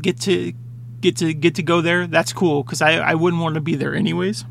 get 0.00 0.20
to 0.20 0.52
get 1.00 1.16
to 1.16 1.32
get 1.32 1.54
to 1.54 1.62
go 1.62 1.80
there, 1.80 2.06
that's 2.06 2.32
cool 2.32 2.62
because 2.62 2.82
I, 2.82 2.98
I 2.98 3.14
wouldn't 3.14 3.42
want 3.42 3.54
to 3.54 3.60
be 3.60 3.74
there 3.74 3.94
anyways. 3.94 4.44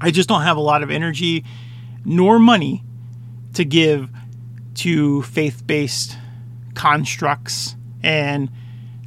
I 0.00 0.10
just 0.10 0.28
don't 0.28 0.42
have 0.42 0.56
a 0.56 0.60
lot 0.60 0.82
of 0.82 0.90
energy 0.90 1.44
nor 2.04 2.38
money 2.38 2.82
to 3.54 3.64
give 3.64 4.10
to 4.74 5.22
faith 5.22 5.66
based 5.66 6.16
constructs 6.74 7.74
and 8.02 8.50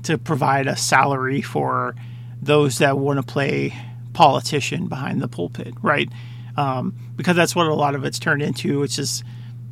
to 0.04 0.18
provide 0.18 0.68
a 0.68 0.76
salary 0.76 1.42
for 1.42 1.96
those 2.42 2.78
that 2.78 2.98
want 2.98 3.18
to 3.18 3.24
play 3.24 3.74
politician 4.14 4.88
behind 4.88 5.22
the 5.22 5.28
pulpit, 5.28 5.74
right? 5.82 6.10
Um, 6.58 6.96
because 7.16 7.36
that's 7.36 7.56
what 7.56 7.68
a 7.68 7.74
lot 7.74 7.96
of 7.96 8.06
it's 8.06 8.20
turned 8.20 8.42
into. 8.42 8.84
It's 8.84 8.96
just 8.96 9.24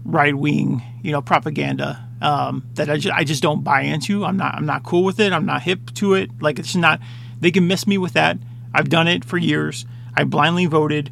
right 0.03 0.35
wing, 0.35 0.81
you 1.03 1.11
know, 1.11 1.21
propaganda 1.21 2.07
um, 2.21 2.67
that 2.73 2.89
I 2.89 2.97
just, 2.97 3.15
I 3.15 3.23
just 3.23 3.43
don't 3.43 3.63
buy 3.63 3.81
into. 3.81 4.25
I'm 4.25 4.37
not 4.37 4.55
I'm 4.55 4.65
not 4.65 4.83
cool 4.83 5.03
with 5.03 5.19
it. 5.19 5.33
I'm 5.33 5.45
not 5.45 5.63
hip 5.63 5.93
to 5.95 6.13
it. 6.13 6.29
Like 6.41 6.59
it's 6.59 6.75
not. 6.75 6.99
They 7.39 7.51
can 7.51 7.67
miss 7.67 7.85
me 7.85 7.97
with 7.97 8.13
that. 8.13 8.37
I've 8.73 8.89
done 8.89 9.07
it 9.07 9.23
for 9.23 9.37
years. 9.37 9.85
I 10.15 10.23
blindly 10.23 10.65
voted 10.65 11.11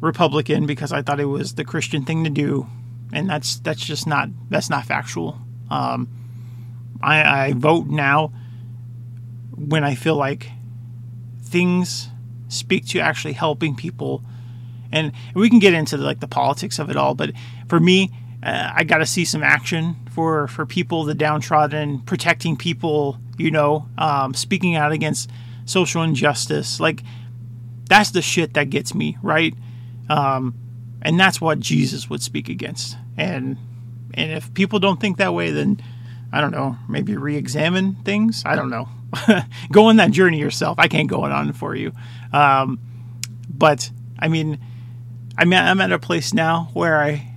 Republican 0.00 0.66
because 0.66 0.92
I 0.92 1.02
thought 1.02 1.18
it 1.18 1.26
was 1.26 1.54
the 1.54 1.64
Christian 1.64 2.04
thing 2.04 2.24
to 2.24 2.30
do, 2.30 2.66
and 3.12 3.28
that's 3.28 3.58
that's 3.60 3.84
just 3.84 4.06
not 4.06 4.28
that's 4.48 4.70
not 4.70 4.86
factual. 4.86 5.38
Um, 5.70 6.08
I, 7.02 7.46
I 7.46 7.52
vote 7.52 7.86
now 7.86 8.32
when 9.56 9.84
I 9.84 9.94
feel 9.94 10.16
like 10.16 10.50
things 11.42 12.08
speak 12.48 12.86
to 12.88 13.00
actually 13.00 13.34
helping 13.34 13.74
people. 13.74 14.22
And 14.92 15.12
we 15.34 15.50
can 15.50 15.58
get 15.58 15.74
into 15.74 15.96
the, 15.96 16.04
like 16.04 16.20
the 16.20 16.28
politics 16.28 16.78
of 16.78 16.90
it 16.90 16.96
all, 16.96 17.14
but 17.14 17.32
for 17.68 17.80
me, 17.80 18.12
uh, 18.42 18.72
I 18.74 18.84
got 18.84 18.98
to 18.98 19.06
see 19.06 19.24
some 19.24 19.42
action 19.42 19.96
for 20.12 20.46
for 20.46 20.64
people, 20.64 21.04
the 21.04 21.14
downtrodden, 21.14 22.00
protecting 22.00 22.56
people. 22.56 23.18
You 23.38 23.50
know, 23.50 23.88
um, 23.98 24.32
speaking 24.32 24.76
out 24.76 24.92
against 24.92 25.30
social 25.66 26.02
injustice. 26.02 26.80
Like 26.80 27.02
that's 27.88 28.12
the 28.12 28.22
shit 28.22 28.54
that 28.54 28.70
gets 28.70 28.94
me 28.94 29.18
right, 29.22 29.54
um, 30.08 30.54
and 31.02 31.18
that's 31.18 31.40
what 31.40 31.60
Jesus 31.60 32.08
would 32.08 32.22
speak 32.22 32.48
against. 32.48 32.96
And 33.16 33.58
and 34.14 34.32
if 34.32 34.54
people 34.54 34.78
don't 34.78 35.00
think 35.00 35.18
that 35.18 35.34
way, 35.34 35.50
then 35.50 35.82
I 36.32 36.40
don't 36.40 36.52
know, 36.52 36.78
maybe 36.88 37.16
re-examine 37.16 37.96
things. 38.04 38.42
I 38.46 38.56
don't 38.56 38.70
know. 38.70 38.88
go 39.72 39.86
on 39.86 39.96
that 39.96 40.10
journey 40.10 40.38
yourself. 40.38 40.78
I 40.78 40.88
can't 40.88 41.08
go 41.08 41.24
on 41.24 41.52
for 41.52 41.74
you. 41.74 41.92
Um, 42.32 42.78
but 43.48 43.90
I 44.18 44.28
mean, 44.28 44.58
I'm 45.38 45.52
at, 45.52 45.68
I'm 45.68 45.80
at 45.80 45.92
a 45.92 45.98
place 45.98 46.32
now 46.32 46.70
where 46.72 47.00
I, 47.00 47.32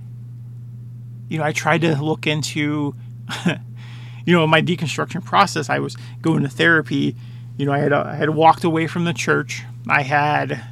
you 1.28 1.38
know, 1.38 1.44
I 1.44 1.52
tried 1.52 1.82
to 1.82 2.02
look 2.02 2.26
into, 2.26 2.94
you 4.24 4.34
know, 4.34 4.46
my 4.46 4.62
deconstruction 4.62 5.24
process. 5.24 5.70
I 5.70 5.78
was 5.78 5.96
going 6.22 6.42
to 6.42 6.48
therapy. 6.48 7.16
You 7.56 7.66
know, 7.66 7.72
I 7.72 7.78
had 7.78 7.92
I 7.92 8.14
had 8.14 8.30
walked 8.30 8.64
away 8.64 8.86
from 8.86 9.04
the 9.04 9.12
church. 9.12 9.62
I 9.88 10.02
had 10.02 10.62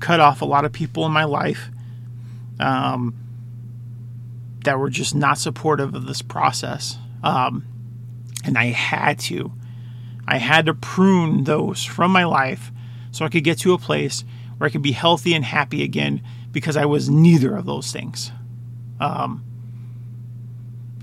cut 0.00 0.20
off 0.20 0.42
a 0.42 0.44
lot 0.44 0.64
of 0.64 0.72
people 0.72 1.04
in 1.06 1.12
my 1.12 1.24
life 1.24 1.68
um, 2.60 3.14
that 4.64 4.78
were 4.78 4.90
just 4.90 5.14
not 5.14 5.38
supportive 5.38 5.94
of 5.94 6.06
this 6.06 6.22
process. 6.22 6.98
Um, 7.22 7.64
and 8.44 8.56
I 8.56 8.66
had 8.66 9.18
to. 9.20 9.52
I 10.28 10.36
had 10.36 10.66
to 10.66 10.74
prune 10.74 11.44
those 11.44 11.82
from 11.82 12.12
my 12.12 12.24
life 12.24 12.70
so 13.12 13.24
I 13.24 13.30
could 13.30 13.44
get 13.44 13.58
to 13.60 13.72
a 13.72 13.78
place 13.78 14.24
where 14.58 14.68
I 14.68 14.70
could 14.70 14.82
be 14.82 14.92
healthy 14.92 15.32
and 15.32 15.42
happy 15.42 15.82
again 15.82 16.22
because 16.52 16.76
I 16.76 16.84
was 16.84 17.08
neither 17.08 17.56
of 17.56 17.64
those 17.64 17.90
things. 17.92 18.30
Um, 19.00 19.42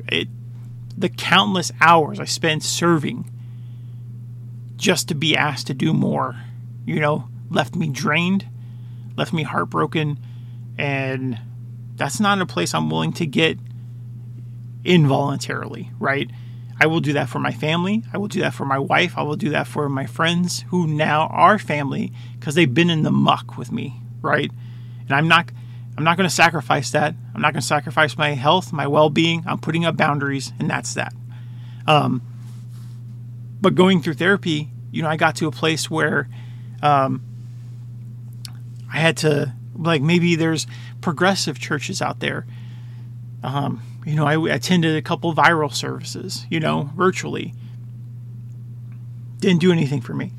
it, 0.08 0.28
the 0.96 1.10
countless 1.10 1.72
hours 1.82 2.20
I 2.20 2.26
spent 2.26 2.62
serving 2.62 3.32
just 4.76 5.08
to 5.08 5.16
be 5.16 5.36
asked 5.36 5.66
to 5.68 5.74
do 5.74 5.92
more, 5.92 6.36
you 6.86 7.00
know, 7.00 7.28
left 7.50 7.76
me 7.76 7.90
drained, 7.90 8.48
left 9.18 9.34
me 9.34 9.42
heartbroken, 9.42 10.20
and 10.78 11.40
that's 11.96 12.20
not 12.20 12.40
a 12.42 12.46
place 12.46 12.76
I'm 12.76 12.92
willing 12.92 13.14
to 13.14 13.26
get 13.26 13.58
involuntarily, 14.84 15.90
right? 15.98 16.30
I 16.80 16.88
will 16.88 17.00
do 17.00 17.14
that 17.14 17.30
for 17.30 17.40
my 17.40 17.52
family. 17.52 18.04
I 18.12 18.18
will 18.18 18.28
do 18.28 18.42
that 18.42 18.54
for 18.54 18.66
my 18.66 18.80
wife. 18.80 19.18
I 19.18 19.24
will 19.24 19.38
do 19.38 19.50
that 19.52 19.68
for 19.68 19.88
my 19.88 20.06
friends 20.06 20.66
who 20.70 20.88
now 20.88 21.28
are 21.28 21.58
family 21.58 22.12
because 22.38 22.56
they've 22.56 22.74
been 22.74 22.90
in 22.90 23.04
the 23.04 23.12
muck 23.12 23.58
with 23.58 23.72
me, 23.72 24.02
right? 24.22 24.52
And 25.02 25.12
I'm 25.12 25.28
not 25.28 25.52
I'm 25.98 26.04
not 26.04 26.18
going 26.18 26.28
to 26.28 26.36
sacrifice 26.36 26.92
that. 26.92 27.16
I'm 27.34 27.42
not 27.42 27.54
going 27.54 27.62
to 27.62 27.68
sacrifice 27.68 28.18
my 28.18 28.32
health, 28.32 28.74
my 28.74 28.86
well-being. 28.86 29.46
I'm 29.48 29.60
putting 29.60 29.86
up 29.86 29.96
boundaries 29.96 30.52
and 30.60 30.70
that's 30.70 30.96
that. 30.96 31.14
Um, 31.88 32.22
but 33.62 33.76
going 33.76 34.02
through 34.02 34.16
therapy, 34.16 34.70
you 34.92 35.02
know, 35.02 35.08
I 35.08 35.16
got 35.16 35.38
to 35.38 35.48
a 35.48 35.52
place 35.52 35.90
where 35.90 36.28
um, 36.82 37.22
I 38.92 38.98
had 38.98 39.18
to 39.18 39.54
like 39.78 40.02
maybe 40.02 40.36
there's 40.36 40.68
progressive 41.00 41.60
churches 41.60 42.02
out 42.02 42.20
there. 42.20 42.46
Um, 43.44 43.82
you 44.06 44.16
know, 44.16 44.26
I 44.26 44.54
attended 44.54 44.96
a 44.96 45.02
couple 45.02 45.34
viral 45.34 45.74
services, 45.74 46.46
you 46.50 46.60
know, 46.60 46.92
virtually. 46.96 47.54
Didn't 49.40 49.60
do 49.60 49.72
anything 49.72 50.00
for 50.00 50.14
me. 50.14 50.32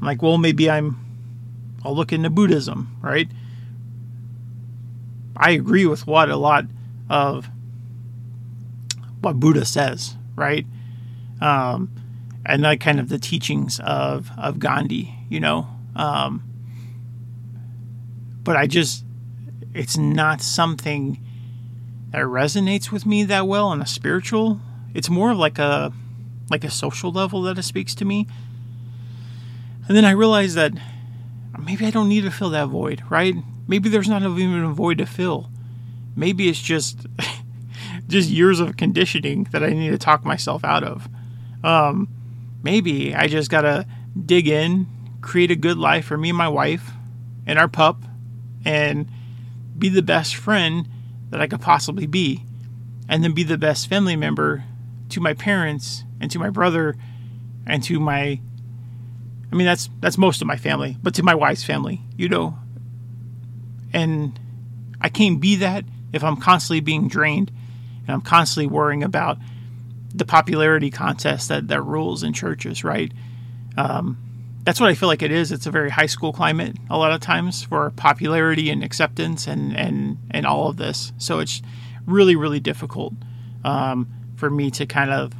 I'm 0.00 0.06
like, 0.06 0.22
well, 0.22 0.38
maybe 0.38 0.70
I'm, 0.70 1.04
I'll 1.84 1.94
look 1.94 2.12
into 2.12 2.30
Buddhism, 2.30 2.96
right? 3.02 3.28
I 5.36 5.50
agree 5.50 5.84
with 5.84 6.06
what 6.06 6.30
a 6.30 6.36
lot 6.36 6.66
of 7.08 7.50
what 9.20 9.40
Buddha 9.40 9.64
says, 9.64 10.16
right? 10.36 10.64
Um, 11.40 11.90
and 12.46 12.62
like 12.62 12.80
kind 12.80 13.00
of 13.00 13.08
the 13.08 13.18
teachings 13.18 13.80
of, 13.80 14.30
of 14.38 14.58
Gandhi, 14.60 15.14
you 15.28 15.40
know. 15.40 15.66
Um, 15.96 16.44
but 18.44 18.56
I 18.56 18.66
just, 18.66 19.04
it's 19.74 19.96
not 19.96 20.40
something 20.40 21.20
that 22.12 22.22
resonates 22.22 22.90
with 22.90 23.06
me 23.06 23.24
that 23.24 23.46
well 23.46 23.68
on 23.68 23.80
a 23.80 23.86
spiritual. 23.86 24.60
It's 24.94 25.08
more 25.08 25.30
of 25.30 25.38
like 25.38 25.58
a 25.58 25.92
like 26.50 26.64
a 26.64 26.70
social 26.70 27.12
level 27.12 27.42
that 27.42 27.58
it 27.58 27.62
speaks 27.62 27.94
to 27.96 28.04
me. 28.04 28.26
And 29.86 29.96
then 29.96 30.04
I 30.04 30.10
realized 30.10 30.56
that 30.56 30.72
maybe 31.58 31.86
I 31.86 31.90
don't 31.90 32.08
need 32.08 32.22
to 32.22 32.30
fill 32.30 32.50
that 32.50 32.68
void, 32.68 33.02
right? 33.08 33.34
Maybe 33.68 33.88
there's 33.88 34.08
not 34.08 34.22
even 34.22 34.64
a 34.64 34.72
void 34.72 34.98
to 34.98 35.06
fill. 35.06 35.48
Maybe 36.16 36.48
it's 36.48 36.60
just 36.60 37.06
just 38.08 38.28
years 38.28 38.58
of 38.58 38.76
conditioning 38.76 39.46
that 39.52 39.62
I 39.62 39.70
need 39.70 39.90
to 39.90 39.98
talk 39.98 40.24
myself 40.24 40.64
out 40.64 40.82
of. 40.82 41.08
Um, 41.62 42.08
maybe 42.62 43.14
I 43.14 43.28
just 43.28 43.50
gotta 43.50 43.86
dig 44.26 44.48
in, 44.48 44.86
create 45.20 45.52
a 45.52 45.56
good 45.56 45.78
life 45.78 46.06
for 46.06 46.16
me 46.16 46.30
and 46.30 46.38
my 46.38 46.48
wife 46.48 46.90
and 47.46 47.58
our 47.58 47.68
pup, 47.68 48.02
and 48.64 49.08
be 49.78 49.88
the 49.88 50.02
best 50.02 50.34
friend 50.34 50.88
that 51.30 51.40
I 51.40 51.46
could 51.46 51.60
possibly 51.60 52.06
be, 52.06 52.44
and 53.08 53.22
then 53.24 53.32
be 53.32 53.42
the 53.42 53.58
best 53.58 53.88
family 53.88 54.16
member 54.16 54.64
to 55.10 55.20
my 55.20 55.34
parents 55.34 56.04
and 56.20 56.30
to 56.30 56.38
my 56.38 56.50
brother 56.50 56.96
and 57.66 57.82
to 57.84 57.98
my 57.98 58.40
I 59.52 59.56
mean 59.56 59.66
that's 59.66 59.90
that's 60.00 60.16
most 60.16 60.40
of 60.40 60.46
my 60.46 60.56
family, 60.56 60.96
but 61.02 61.14
to 61.14 61.22
my 61.22 61.34
wife's 61.34 61.64
family, 61.64 62.00
you 62.16 62.28
know. 62.28 62.56
And 63.92 64.38
I 65.00 65.08
can't 65.08 65.40
be 65.40 65.56
that 65.56 65.84
if 66.12 66.22
I'm 66.22 66.36
constantly 66.36 66.80
being 66.80 67.08
drained 67.08 67.50
and 68.06 68.10
I'm 68.10 68.20
constantly 68.20 68.66
worrying 68.66 69.02
about 69.02 69.38
the 70.14 70.24
popularity 70.24 70.90
contest 70.90 71.48
that, 71.48 71.68
that 71.68 71.82
rules 71.82 72.22
in 72.22 72.32
churches, 72.32 72.84
right? 72.84 73.12
Um, 73.76 74.18
that's 74.64 74.80
what 74.80 74.90
I 74.90 74.94
feel 74.94 75.08
like 75.08 75.22
it 75.22 75.32
is. 75.32 75.52
It's 75.52 75.66
a 75.66 75.70
very 75.70 75.90
high 75.90 76.06
school 76.06 76.32
climate 76.32 76.76
a 76.90 76.98
lot 76.98 77.12
of 77.12 77.20
times 77.20 77.62
for 77.62 77.90
popularity 77.90 78.70
and 78.70 78.84
acceptance 78.84 79.46
and 79.46 79.76
and 79.76 80.18
and 80.30 80.46
all 80.46 80.68
of 80.68 80.76
this. 80.76 81.12
So 81.18 81.38
it's 81.38 81.62
really 82.06 82.36
really 82.36 82.60
difficult 82.60 83.14
um, 83.64 84.08
for 84.36 84.50
me 84.50 84.70
to 84.72 84.86
kind 84.86 85.10
of 85.10 85.32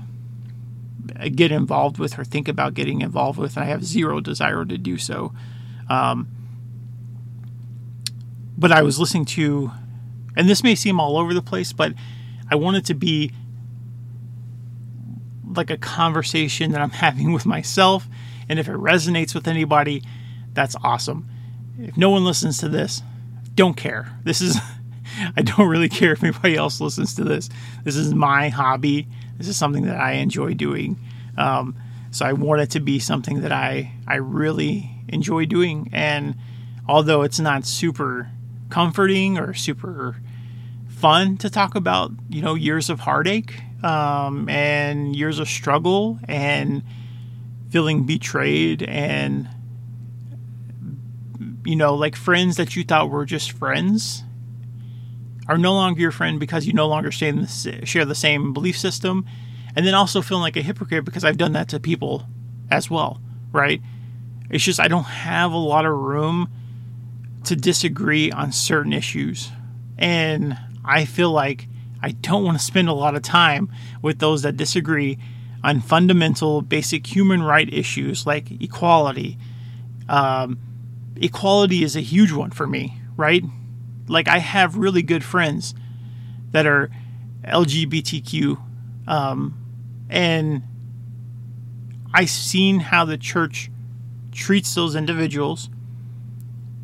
get 1.35 1.52
involved 1.52 1.98
with 1.98 2.18
or 2.18 2.24
think 2.24 2.48
about 2.48 2.74
getting 2.74 3.02
involved 3.02 3.38
with, 3.38 3.56
and 3.56 3.64
I 3.64 3.68
have 3.68 3.85
zero 3.85 4.20
desire 4.20 4.64
to 4.64 4.78
do 4.78 4.96
so. 4.96 5.33
Um, 5.88 6.28
but 8.56 8.72
I 8.72 8.83
was 8.83 8.98
listening 8.98 9.24
to, 9.26 9.70
and 10.37 10.48
this 10.48 10.62
may 10.62 10.74
seem 10.74 11.00
all 11.00 11.16
over 11.16 11.35
the 11.35 11.42
place, 11.42 11.72
but 11.72 11.94
I 12.50 12.54
want 12.54 12.76
it 12.76 12.85
to 12.87 12.94
be 12.94 13.33
like 15.56 15.70
a 15.70 15.76
conversation 15.76 16.72
that 16.72 16.80
I'm 16.80 16.90
having 17.06 17.33
with 17.33 17.46
myself 17.46 18.06
and 18.50 18.58
if 18.58 18.68
it 18.68 18.74
resonates 18.74 19.32
with 19.32 19.46
anybody, 19.46 20.02
that's 20.54 20.74
awesome. 20.82 21.28
If 21.78 21.96
no 21.96 22.10
one 22.10 22.24
listens 22.24 22.58
to 22.58 22.68
this, 22.68 23.00
don't 23.54 23.76
care. 23.76 24.12
This 24.24 24.40
is, 24.40 24.58
I 25.36 25.42
don't 25.42 25.68
really 25.68 25.88
care 25.88 26.12
if 26.12 26.24
anybody 26.24 26.56
else 26.56 26.80
listens 26.80 27.14
to 27.14 27.24
this. 27.24 27.48
This 27.84 27.94
is 27.94 28.12
my 28.12 28.48
hobby. 28.48 29.06
This 29.38 29.46
is 29.46 29.56
something 29.56 29.84
that 29.84 30.00
I 30.00 30.14
enjoy 30.14 30.54
doing. 30.54 30.98
Um, 31.38 31.76
so 32.10 32.26
I 32.26 32.32
want 32.32 32.60
it 32.60 32.70
to 32.70 32.80
be 32.80 32.98
something 32.98 33.42
that 33.42 33.52
I, 33.52 33.92
I 34.08 34.16
really 34.16 34.90
enjoy 35.06 35.46
doing. 35.46 35.88
And 35.92 36.34
although 36.88 37.22
it's 37.22 37.38
not 37.38 37.64
super 37.64 38.32
comforting 38.68 39.38
or 39.38 39.54
super 39.54 40.16
fun 40.88 41.36
to 41.36 41.50
talk 41.50 41.76
about, 41.76 42.10
you 42.28 42.42
know, 42.42 42.56
years 42.56 42.90
of 42.90 42.98
heartache 42.98 43.62
um, 43.84 44.48
and 44.48 45.14
years 45.14 45.38
of 45.38 45.48
struggle 45.48 46.18
and 46.26 46.82
feeling 47.70 48.04
betrayed 48.04 48.83
and 48.83 49.48
you 51.64 51.76
know 51.76 51.94
like 51.94 52.16
friends 52.16 52.56
that 52.56 52.74
you 52.74 52.83
thought 52.83 53.11
were 53.11 53.24
just 53.24 53.52
friends 53.52 54.24
are 55.48 55.59
no 55.59 55.72
longer 55.72 56.00
your 56.00 56.11
friend 56.11 56.38
because 56.38 56.66
you 56.66 56.72
no 56.72 56.88
longer 56.88 57.11
share 57.11 57.33
the 57.35 58.14
same 58.14 58.52
belief 58.52 58.78
system. 58.78 59.26
And 59.74 59.85
then 59.87 59.94
also 59.94 60.22
feeling 60.22 60.42
like 60.42 60.56
a 60.56 60.62
hypocrite 60.62 61.04
because 61.04 61.24
I've 61.24 61.38
done 61.38 61.52
that 61.52 61.68
to 61.70 61.80
people 61.80 62.24
as 62.70 62.88
well 62.90 63.20
right? 63.52 63.80
It's 64.50 64.64
just 64.64 64.80
I 64.80 64.88
don't 64.88 65.04
have 65.04 65.52
a 65.52 65.56
lot 65.56 65.87
of 65.87 65.92
room 65.92 66.50
to 67.44 67.56
disagree 67.56 68.30
on 68.30 68.52
certain 68.52 68.92
issues. 68.92 69.50
And 69.98 70.59
I 70.85 71.04
feel 71.04 71.30
like 71.30 71.68
I 72.02 72.12
don't 72.12 72.44
want 72.44 72.59
to 72.59 72.64
spend 72.64 72.88
a 72.88 72.92
lot 72.92 73.14
of 73.14 73.22
time 73.22 73.70
with 74.02 74.18
those 74.18 74.42
that 74.42 74.56
disagree 74.56 75.18
on 75.62 75.81
fundamental, 75.81 76.62
basic 76.62 77.07
human 77.07 77.42
right 77.42 77.73
issues 77.73 78.27
like 78.27 78.51
equality. 78.62 79.38
Um, 80.09 80.59
equality 81.16 81.85
is 81.85 81.96
a 81.96 82.01
huge 82.01 82.33
one 82.33 82.51
for 82.51 82.66
me, 82.66 83.01
right? 83.16 83.44
Like, 84.09 84.29
I 84.29 84.38
have 84.38 84.77
really 84.77 85.03
good 85.03 85.23
friends 85.23 85.75
that 86.53 86.66
are 86.66 86.90
LGBTQ, 87.44 88.61
um, 89.07 89.57
and 90.09 90.62
I've 92.12 92.31
seen 92.31 92.81
how 92.81 93.05
the 93.05 93.18
church 93.18 93.70
treats 94.33 94.75
those 94.75 94.96
individuals, 94.96 95.68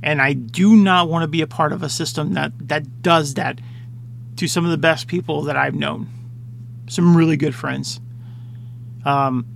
and 0.03 0.23
I 0.23 0.35
do 0.35 0.77
not 0.77 1.09
want 1.09 1.23
to 1.23 1.29
be 1.29 1.41
a 1.41 1.47
part 1.47 1.73
of 1.73 1.83
a 1.83 1.89
system 1.89 2.35
that, 2.35 2.53
that 2.69 3.03
does 3.03 3.35
that 3.35 3.61
to 4.37 4.47
some 4.47 4.65
of 4.65 4.71
the 4.71 4.79
best 4.79 5.09
people 5.09 5.43
that 5.43 5.57
I've 5.57 5.75
known. 5.75 6.09
Some 6.89 7.17
really 7.17 7.37
good 7.37 7.55
friends. 7.55 8.01
Um, 9.07 9.47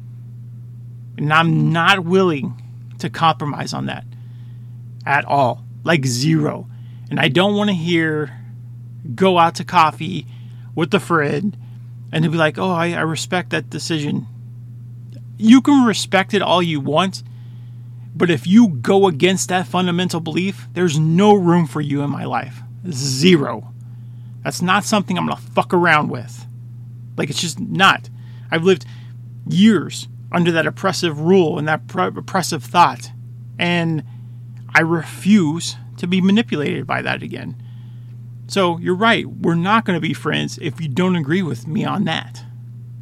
and 1.18 1.32
I'm 1.32 1.72
not 1.72 2.04
willing 2.04 2.62
to 3.00 3.10
compromise 3.10 3.74
on 3.74 3.86
that 3.86 4.04
at 5.04 5.24
all, 5.24 5.64
like 5.84 6.06
zero. 6.06 6.68
And 7.10 7.18
I 7.18 7.28
don't 7.28 7.56
want 7.56 7.68
to 7.68 7.74
hear 7.74 8.38
go 9.14 9.38
out 9.38 9.56
to 9.56 9.64
coffee 9.64 10.26
with 10.74 10.94
a 10.94 11.00
friend 11.00 11.56
and 12.12 12.22
to 12.24 12.30
be 12.30 12.38
like, 12.38 12.58
oh, 12.58 12.70
I, 12.70 12.92
I 12.92 13.00
respect 13.00 13.50
that 13.50 13.68
decision. 13.68 14.26
You 15.36 15.60
can 15.60 15.84
respect 15.84 16.32
it 16.32 16.42
all 16.42 16.62
you 16.62 16.80
want, 16.80 17.22
but 18.14 18.30
if 18.30 18.46
you 18.46 18.68
go 18.68 19.08
against 19.08 19.48
that 19.48 19.66
fundamental 19.66 20.20
belief, 20.20 20.68
there's 20.74 20.98
no 20.98 21.34
room 21.34 21.66
for 21.66 21.80
you 21.80 22.02
in 22.02 22.10
my 22.10 22.24
life. 22.24 22.60
Zero. 22.90 23.72
That's 24.44 24.62
not 24.62 24.84
something 24.84 25.18
I'm 25.18 25.26
going 25.26 25.36
to 25.36 25.42
fuck 25.42 25.74
around 25.74 26.08
with. 26.08 26.46
Like, 27.16 27.30
it's 27.30 27.40
just 27.40 27.58
not. 27.58 28.08
I've 28.50 28.64
lived 28.64 28.86
years 29.52 30.08
under 30.32 30.52
that 30.52 30.66
oppressive 30.66 31.20
rule 31.20 31.58
and 31.58 31.66
that 31.68 31.82
oppressive 31.94 32.62
thought, 32.62 33.10
and 33.58 34.04
I 34.74 34.80
refuse 34.80 35.76
to 35.98 36.06
be 36.06 36.20
manipulated 36.20 36.86
by 36.86 37.02
that 37.02 37.22
again. 37.22 37.60
So 38.46 38.78
you're 38.78 38.96
right. 38.96 39.26
We're 39.26 39.54
not 39.54 39.84
going 39.84 39.96
to 39.96 40.00
be 40.00 40.14
friends 40.14 40.58
if 40.58 40.80
you 40.80 40.88
don't 40.88 41.16
agree 41.16 41.42
with 41.42 41.66
me 41.66 41.84
on 41.84 42.04
that. 42.04 42.42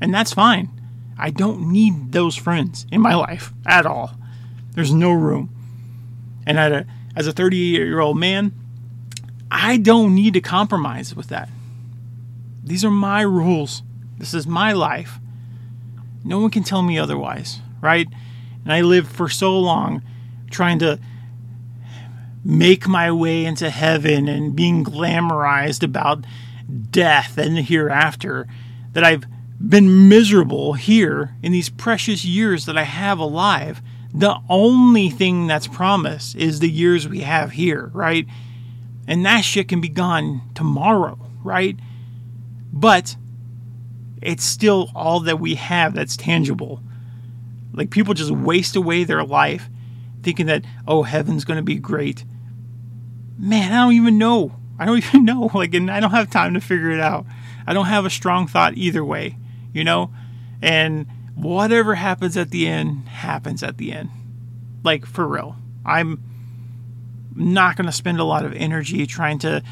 And 0.01 0.13
that's 0.13 0.33
fine. 0.33 0.71
I 1.19 1.31
don't 1.31 1.73
need 1.73 2.13
those 2.13 2.37
friends 2.37 2.87
in 2.93 3.01
my 3.01 3.15
life 3.15 3.53
at 3.67 3.87
all. 3.87 4.15
There's 4.75 4.93
no 4.93 5.13
room. 5.13 5.55
And 6.47 6.59
a, 6.59 6.87
as 7.17 7.27
a 7.27 7.33
38 7.33 7.59
year 7.59 8.01
old 8.01 8.19
man, 8.19 8.53
I 9.51 9.79
don't 9.79 10.15
need 10.15 10.35
to 10.35 10.41
compromise 10.41 11.15
with 11.15 11.29
that. 11.29 11.49
These 12.63 12.85
are 12.85 12.91
my 12.91 13.23
rules. 13.23 13.83
This 14.19 14.35
is 14.35 14.47
my 14.47 14.73
life. 14.73 15.19
No 16.29 16.39
one 16.41 16.51
can 16.51 16.63
tell 16.63 16.83
me 16.83 16.99
otherwise, 16.99 17.61
right? 17.81 18.07
And 18.63 18.73
I 18.73 18.83
lived 18.83 19.11
for 19.11 19.31
so 19.31 19.59
long 19.59 20.03
trying 20.51 20.79
to 20.81 21.01
make 22.45 22.87
my 22.87 23.11
way 23.11 23.47
into 23.47 23.71
heaven 23.71 24.29
and 24.29 24.55
being 24.55 24.85
glamorized 24.85 25.83
about 25.83 26.27
death 26.91 27.39
and 27.39 27.57
the 27.57 27.63
hereafter 27.63 28.47
that 28.93 29.05
I've 29.05 29.25
been 29.59 30.11
miserable 30.11 30.75
here 30.75 31.35
in 31.43 31.53
these 31.53 31.71
precious 31.71 32.27
years 32.27 32.67
that 32.67 32.77
I 32.77 32.85
have 32.85 33.19
alive. 33.19 33.81
The 34.13 34.39
only 34.51 35.09
thing 35.09 35.47
that's 35.47 35.67
promised 35.67 36.37
is 36.37 36.61
the 36.61 36.71
years 36.71 37.09
we 37.09 37.21
have 37.21 37.53
here, 37.53 37.91
right? 37.95 38.27
And 39.07 39.25
that 39.25 39.41
shit 39.41 39.69
can 39.69 39.81
be 39.81 39.89
gone 39.89 40.43
tomorrow, 40.55 41.19
right? 41.43 41.77
But 42.71 43.17
it's 44.21 44.45
still 44.45 44.91
all 44.95 45.21
that 45.21 45.41
we 45.41 45.55
have 45.57 45.95
that's 45.95 46.17
tangible. 46.17 46.83
Like 47.73 47.91
people 47.91 48.15
just 48.15 48.31
waste 48.31 48.77
away 48.77 49.05
their 49.05 49.25
life 49.25 49.69
thinking 50.23 50.47
that, 50.47 50.65
oh, 50.87 51.03
heaven's 51.03 51.45
going 51.45 51.59
to 51.59 51.63
be 51.63 51.77
great 51.77 52.25
man, 53.39 53.73
I 53.73 53.85
don't 53.85 53.95
even 53.95 54.19
know. 54.19 54.53
I 54.79 54.85
don't 54.85 54.99
even 55.05 55.25
know. 55.25 55.51
Like, 55.55 55.73
and 55.75 55.91
I 55.91 56.01
don't 56.01 56.11
have 56.11 56.31
time 56.31 56.55
to 56.55 56.61
figure 56.61 56.91
it 56.91 57.01
out. 57.01 57.25
I 57.67 57.73
don't 57.73 57.87
have 57.87 58.05
a 58.05 58.11
strong 58.11 58.47
thought 58.47 58.77
either 58.77 59.05
way, 59.05 59.37
you 59.73 59.85
know? 59.85 60.13
And 60.61 61.07
whatever 61.35 61.95
happens 61.95 62.37
at 62.37 62.51
the 62.51 62.67
end, 62.67 63.09
happens 63.09 63.63
at 63.63 63.79
the 63.79 63.93
end. 63.93 64.11
Like, 64.83 65.07
for 65.07 65.27
real. 65.27 65.57
I'm 65.85 66.23
not 67.35 67.77
going 67.77 67.87
to 67.87 67.93
spend 67.93 68.19
a 68.19 68.25
lot 68.25 68.45
of 68.45 68.53
energy 68.55 69.07
trying 69.07 69.39
to 69.41 69.63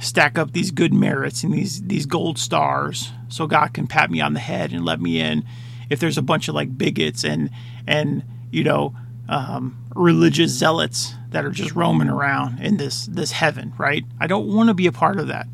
stack 0.00 0.38
up 0.38 0.52
these 0.52 0.70
good 0.70 0.92
merits 0.92 1.42
and 1.42 1.54
these 1.54 1.82
these 1.82 2.06
gold 2.06 2.38
stars 2.38 3.12
so 3.28 3.46
God 3.46 3.72
can 3.72 3.86
pat 3.86 4.10
me 4.10 4.20
on 4.20 4.34
the 4.34 4.40
head 4.40 4.72
and 4.72 4.84
let 4.84 5.00
me 5.00 5.20
in 5.20 5.44
if 5.88 6.00
there's 6.00 6.18
a 6.18 6.22
bunch 6.22 6.48
of 6.48 6.54
like 6.54 6.76
bigots 6.76 7.24
and 7.24 7.50
and 7.86 8.22
you 8.50 8.64
know 8.64 8.94
um, 9.28 9.76
religious 9.94 10.52
zealots 10.52 11.14
that 11.30 11.44
are 11.44 11.50
just 11.50 11.74
roaming 11.74 12.08
around 12.08 12.60
in 12.60 12.76
this 12.76 13.06
this 13.06 13.32
heaven, 13.32 13.72
right? 13.78 14.04
I 14.20 14.26
don't 14.26 14.46
want 14.54 14.68
to 14.68 14.74
be 14.74 14.86
a 14.86 14.92
part 14.92 15.18
of 15.18 15.28
that, 15.28 15.48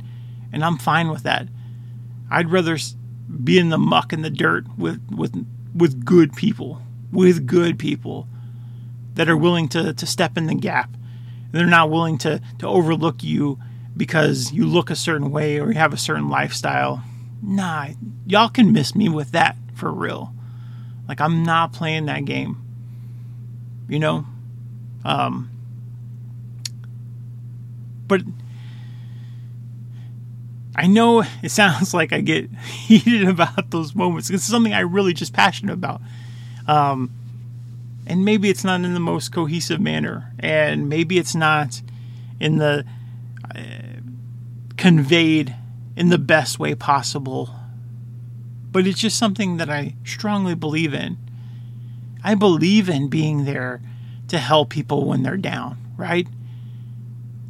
and 0.52 0.64
I'm 0.64 0.78
fine 0.78 1.08
with 1.08 1.22
that. 1.22 1.48
I'd 2.30 2.50
rather 2.50 2.76
be 3.42 3.58
in 3.58 3.70
the 3.70 3.78
muck 3.78 4.12
and 4.12 4.24
the 4.24 4.30
dirt 4.30 4.66
with 4.76 5.00
with 5.10 5.46
with 5.74 6.04
good 6.04 6.34
people, 6.34 6.82
with 7.10 7.46
good 7.46 7.78
people 7.78 8.28
that 9.14 9.28
are 9.28 9.36
willing 9.36 9.68
to 9.68 9.94
to 9.94 10.06
step 10.06 10.36
in 10.36 10.46
the 10.46 10.54
gap. 10.54 10.90
They're 11.52 11.66
not 11.66 11.90
willing 11.90 12.18
to 12.18 12.40
to 12.58 12.66
overlook 12.66 13.22
you 13.22 13.58
because 13.96 14.52
you 14.52 14.66
look 14.66 14.90
a 14.90 14.96
certain 14.96 15.30
way 15.30 15.60
or 15.60 15.68
you 15.68 15.78
have 15.78 15.92
a 15.92 15.98
certain 15.98 16.28
lifestyle. 16.28 17.02
Nah, 17.42 17.88
y'all 18.26 18.48
can 18.48 18.72
miss 18.72 18.94
me 18.94 19.08
with 19.08 19.32
that 19.32 19.56
for 19.74 19.92
real. 19.92 20.32
Like 21.08 21.20
I'm 21.20 21.42
not 21.42 21.72
playing 21.72 22.06
that 22.06 22.24
game 22.24 22.62
you 23.92 23.98
know? 23.98 24.24
Um, 25.04 25.50
but 28.08 28.22
I 30.74 30.86
know 30.86 31.24
it 31.42 31.50
sounds 31.50 31.92
like 31.94 32.12
I 32.12 32.22
get 32.22 32.50
heated 32.64 33.28
about 33.28 33.70
those 33.70 33.94
moments. 33.94 34.30
It's 34.30 34.44
something 34.44 34.72
I 34.72 34.80
really 34.80 35.12
just 35.12 35.34
passionate 35.34 35.74
about. 35.74 36.00
Um, 36.66 37.10
and 38.06 38.24
maybe 38.24 38.48
it's 38.48 38.64
not 38.64 38.80
in 38.80 38.94
the 38.94 39.00
most 39.00 39.30
cohesive 39.30 39.80
manner, 39.80 40.32
and 40.38 40.88
maybe 40.88 41.18
it's 41.18 41.34
not 41.34 41.82
in 42.40 42.56
the 42.56 42.84
uh, 43.54 43.60
conveyed 44.82 45.54
in 45.94 46.08
the 46.08 46.18
best 46.18 46.58
way 46.58 46.74
possible. 46.74 47.48
But 48.72 48.84
it's 48.84 48.98
just 48.98 49.16
something 49.16 49.58
that 49.58 49.70
I 49.70 49.94
strongly 50.04 50.56
believe 50.56 50.92
in. 50.92 51.18
I 52.24 52.34
believe 52.34 52.88
in 52.88 53.06
being 53.06 53.44
there 53.44 53.80
to 54.26 54.38
help 54.38 54.70
people 54.70 55.06
when 55.06 55.22
they're 55.22 55.36
down, 55.36 55.76
right? 55.96 56.26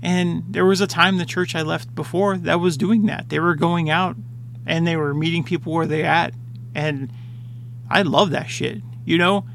And 0.02 0.44
there 0.50 0.66
was 0.66 0.82
a 0.82 0.86
time 0.86 1.16
the 1.16 1.24
church 1.24 1.54
I 1.54 1.62
left 1.62 1.94
before 1.94 2.36
that 2.36 2.60
was 2.60 2.76
doing 2.76 3.06
that. 3.06 3.30
They 3.30 3.40
were 3.40 3.54
going 3.54 3.88
out 3.88 4.14
and 4.66 4.86
they 4.86 4.96
were 4.96 5.14
meeting 5.14 5.42
people 5.42 5.72
where 5.72 5.86
they're 5.86 6.04
at. 6.04 6.34
And 6.74 7.10
I 7.88 8.02
love 8.02 8.30
that 8.32 8.50
shit, 8.50 8.82
you 9.06 9.16
know? 9.16 9.46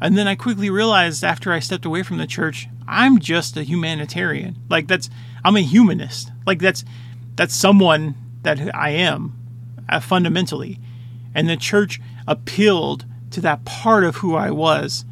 And 0.00 0.16
then 0.16 0.26
I 0.26 0.34
quickly 0.34 0.70
realized 0.70 1.22
after 1.22 1.52
I 1.52 1.58
stepped 1.58 1.84
away 1.84 2.02
from 2.02 2.16
the 2.16 2.26
church, 2.26 2.68
I'm 2.86 3.18
just 3.18 3.54
a 3.58 3.64
humanitarian. 3.64 4.56
Like 4.70 4.88
that's 4.88 5.10
I'm 5.44 5.56
a 5.56 5.60
humanist. 5.60 6.30
Like 6.46 6.60
that's 6.60 6.86
that's 7.38 7.54
someone 7.54 8.16
that 8.42 8.74
I 8.74 8.90
am 8.90 9.32
uh, 9.88 10.00
fundamentally. 10.00 10.80
And 11.36 11.48
the 11.48 11.56
church 11.56 12.00
appealed 12.26 13.04
to 13.30 13.40
that 13.42 13.64
part 13.64 14.02
of 14.02 14.16
who 14.16 14.34
I 14.34 14.50
was 14.50 15.04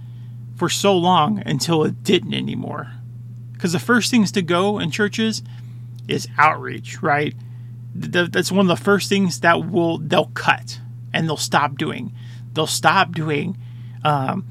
for 0.57 0.69
so 0.69 0.97
long 0.97 1.41
until 1.47 1.85
it 1.85 2.03
didn't 2.03 2.35
anymore. 2.35 2.91
Because 3.53 3.73
the 3.73 3.79
first 3.79 4.11
things 4.11 4.33
to 4.33 4.43
go 4.43 4.81
in 4.81 4.91
churches 4.91 5.45
is 6.09 6.27
outreach, 6.37 7.01
right? 7.01 7.33
That's 7.95 8.51
one 8.51 8.69
of 8.69 8.77
the 8.77 8.85
first 8.85 9.09
things 9.09 9.41
that 9.41 9.71
will 9.71 9.99
they'll 9.99 10.33
cut 10.35 10.81
and 11.15 11.29
they'll 11.29 11.37
stop 11.37 11.79
doing. 11.79 12.12
They'll 12.55 12.67
stop 12.67 13.12
doing 13.12 13.57
um, 14.03 14.45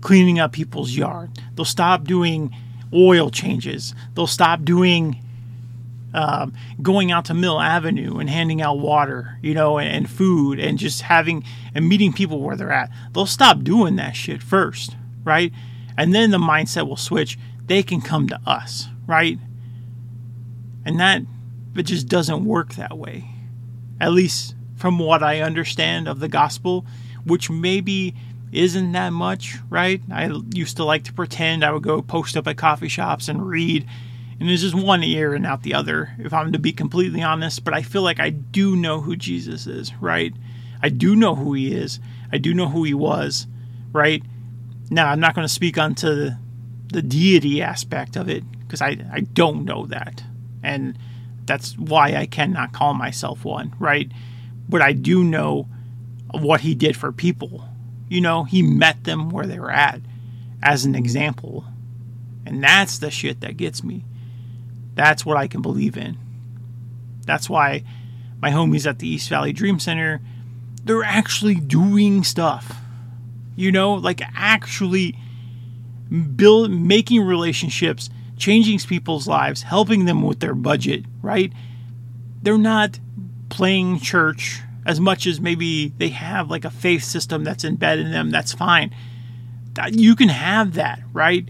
cleaning 0.00 0.38
up 0.38 0.52
people's 0.52 0.92
yard. 0.92 1.38
They'll 1.54 1.66
stop 1.66 2.04
doing 2.04 2.56
oil 2.94 3.28
changes. 3.28 3.94
They'll 4.14 4.26
stop 4.26 4.64
doing 4.64 5.23
um, 6.14 6.54
going 6.80 7.10
out 7.10 7.24
to 7.26 7.34
Mill 7.34 7.60
Avenue 7.60 8.18
and 8.18 8.30
handing 8.30 8.62
out 8.62 8.78
water, 8.78 9.36
you 9.42 9.52
know, 9.52 9.78
and, 9.78 9.88
and 9.88 10.10
food 10.10 10.60
and 10.60 10.78
just 10.78 11.02
having 11.02 11.44
and 11.74 11.88
meeting 11.88 12.12
people 12.12 12.40
where 12.40 12.56
they're 12.56 12.72
at. 12.72 12.90
They'll 13.12 13.26
stop 13.26 13.62
doing 13.62 13.96
that 13.96 14.14
shit 14.14 14.42
first, 14.42 14.96
right? 15.24 15.52
And 15.98 16.14
then 16.14 16.30
the 16.30 16.38
mindset 16.38 16.88
will 16.88 16.96
switch. 16.96 17.36
They 17.66 17.82
can 17.82 18.00
come 18.00 18.28
to 18.28 18.40
us, 18.46 18.86
right? 19.06 19.38
And 20.84 21.00
that 21.00 21.22
it 21.76 21.82
just 21.82 22.08
doesn't 22.08 22.44
work 22.44 22.74
that 22.74 22.96
way. 22.96 23.28
At 24.00 24.12
least 24.12 24.54
from 24.76 24.98
what 24.98 25.22
I 25.22 25.40
understand 25.40 26.06
of 26.06 26.20
the 26.20 26.28
gospel, 26.28 26.86
which 27.24 27.50
maybe 27.50 28.14
isn't 28.52 28.92
that 28.92 29.10
much, 29.10 29.56
right? 29.68 30.00
I 30.12 30.30
used 30.52 30.76
to 30.76 30.84
like 30.84 31.02
to 31.04 31.12
pretend 31.12 31.64
I 31.64 31.72
would 31.72 31.82
go 31.82 32.02
post 32.02 32.36
up 32.36 32.46
at 32.46 32.56
coffee 32.56 32.88
shops 32.88 33.26
and 33.28 33.44
read 33.44 33.86
and 34.40 34.50
it's 34.50 34.62
just 34.62 34.74
one 34.74 35.04
ear 35.04 35.34
and 35.34 35.46
out 35.46 35.62
the 35.62 35.74
other, 35.74 36.14
if 36.18 36.32
I'm 36.32 36.52
to 36.52 36.58
be 36.58 36.72
completely 36.72 37.22
honest. 37.22 37.64
But 37.64 37.74
I 37.74 37.82
feel 37.82 38.02
like 38.02 38.20
I 38.20 38.30
do 38.30 38.76
know 38.76 39.00
who 39.00 39.16
Jesus 39.16 39.66
is, 39.66 39.94
right? 39.96 40.34
I 40.82 40.88
do 40.88 41.14
know 41.14 41.34
who 41.34 41.54
he 41.54 41.72
is. 41.72 42.00
I 42.32 42.38
do 42.38 42.52
know 42.52 42.68
who 42.68 42.84
he 42.84 42.94
was, 42.94 43.46
right? 43.92 44.22
Now, 44.90 45.08
I'm 45.08 45.20
not 45.20 45.34
going 45.34 45.46
to 45.46 45.52
speak 45.52 45.78
onto 45.78 46.08
the, 46.14 46.38
the 46.92 47.02
deity 47.02 47.62
aspect 47.62 48.16
of 48.16 48.28
it 48.28 48.44
because 48.60 48.82
I, 48.82 48.98
I 49.12 49.20
don't 49.20 49.64
know 49.64 49.86
that. 49.86 50.22
And 50.62 50.98
that's 51.46 51.78
why 51.78 52.14
I 52.14 52.26
cannot 52.26 52.72
call 52.72 52.94
myself 52.94 53.44
one, 53.44 53.74
right? 53.78 54.10
But 54.68 54.82
I 54.82 54.92
do 54.92 55.22
know 55.22 55.68
what 56.32 56.62
he 56.62 56.74
did 56.74 56.96
for 56.96 57.12
people. 57.12 57.68
You 58.08 58.20
know, 58.20 58.44
he 58.44 58.62
met 58.62 59.04
them 59.04 59.30
where 59.30 59.46
they 59.46 59.58
were 59.58 59.70
at 59.70 60.00
as 60.62 60.84
an 60.84 60.94
example. 60.94 61.64
And 62.44 62.62
that's 62.62 62.98
the 62.98 63.10
shit 63.10 63.40
that 63.40 63.56
gets 63.56 63.84
me. 63.84 64.04
That's 64.94 65.24
what 65.26 65.36
I 65.36 65.48
can 65.48 65.62
believe 65.62 65.96
in. 65.96 66.16
That's 67.26 67.48
why 67.48 67.84
my 68.40 68.50
homies 68.50 68.86
at 68.86 68.98
the 68.98 69.08
East 69.08 69.28
Valley 69.28 69.52
Dream 69.52 69.78
Center, 69.78 70.20
they're 70.84 71.02
actually 71.02 71.54
doing 71.54 72.22
stuff. 72.22 72.76
You 73.56 73.72
know, 73.72 73.94
like 73.94 74.20
actually 74.34 75.16
build 76.36 76.70
making 76.70 77.22
relationships, 77.22 78.10
changing 78.36 78.78
people's 78.80 79.26
lives, 79.26 79.62
helping 79.62 80.04
them 80.04 80.22
with 80.22 80.40
their 80.40 80.54
budget, 80.54 81.04
right? 81.22 81.52
They're 82.42 82.58
not 82.58 82.98
playing 83.48 84.00
church 84.00 84.60
as 84.86 85.00
much 85.00 85.26
as 85.26 85.40
maybe 85.40 85.88
they 85.96 86.08
have 86.08 86.50
like 86.50 86.64
a 86.64 86.70
faith 86.70 87.04
system 87.04 87.42
that's 87.44 87.64
embedded 87.64 88.06
in 88.06 88.12
them, 88.12 88.30
that's 88.30 88.52
fine. 88.52 88.94
You 89.90 90.14
can 90.14 90.28
have 90.28 90.74
that, 90.74 91.00
right? 91.12 91.48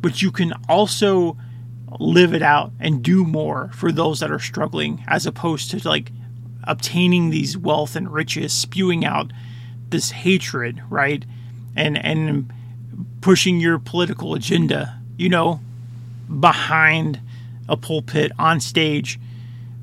But 0.00 0.22
you 0.22 0.30
can 0.30 0.52
also 0.68 1.36
live 1.98 2.34
it 2.34 2.42
out 2.42 2.72
and 2.78 3.02
do 3.02 3.24
more 3.24 3.70
for 3.74 3.90
those 3.90 4.20
that 4.20 4.30
are 4.30 4.38
struggling 4.38 5.04
as 5.08 5.26
opposed 5.26 5.70
to 5.70 5.88
like 5.88 6.10
obtaining 6.64 7.30
these 7.30 7.56
wealth 7.56 7.96
and 7.96 8.12
riches, 8.12 8.52
spewing 8.52 9.04
out 9.04 9.32
this 9.88 10.10
hatred, 10.10 10.82
right? 10.90 11.24
And 11.74 11.96
and 11.98 12.52
pushing 13.20 13.60
your 13.60 13.78
political 13.78 14.34
agenda, 14.34 15.00
you 15.16 15.28
know, 15.28 15.60
behind 16.40 17.20
a 17.68 17.76
pulpit 17.76 18.32
on 18.38 18.60
stage 18.60 19.18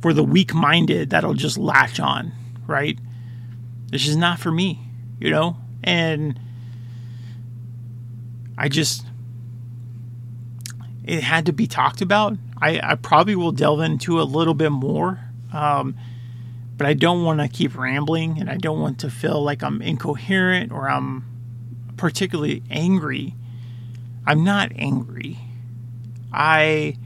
for 0.02 0.14
the 0.14 0.24
weak 0.24 0.54
minded 0.54 1.12
that'll 1.12 1.34
just 1.34 1.58
latch 1.58 2.00
on, 2.00 2.32
right? 2.68 2.98
This 3.90 4.08
is 4.08 4.16
not 4.16 4.40
for 4.40 4.52
me, 4.52 4.80
you 5.20 5.30
know? 5.30 5.58
And 5.84 6.40
I 8.58 8.70
just, 8.70 9.06
it 11.04 11.24
had 11.24 11.46
to 11.48 11.54
be 11.54 11.68
talked 11.68 12.02
about. 12.02 12.38
I, 12.62 12.80
I 12.82 12.96
probably 12.96 13.36
will 13.36 13.52
delve 13.52 13.82
into 13.82 14.22
a 14.22 14.24
little 14.24 14.54
bit 14.54 14.72
more, 14.72 15.20
um, 15.52 15.96
but 16.78 16.88
I 16.88 16.94
don't 16.94 17.24
want 17.24 17.40
to 17.42 17.48
keep 17.48 17.78
rambling 17.78 18.40
and 18.40 18.50
I 18.50 18.58
don't 18.58 18.80
want 18.80 19.00
to 19.00 19.10
feel 19.10 19.44
like 19.44 19.64
I'm 19.64 19.82
incoherent 19.82 20.72
or 20.72 20.90
I'm 20.90 21.26
particularly 21.98 22.64
angry. 22.70 23.36
I'm 24.26 24.44
not 24.44 24.72
angry. 24.76 25.40
I 26.32 26.98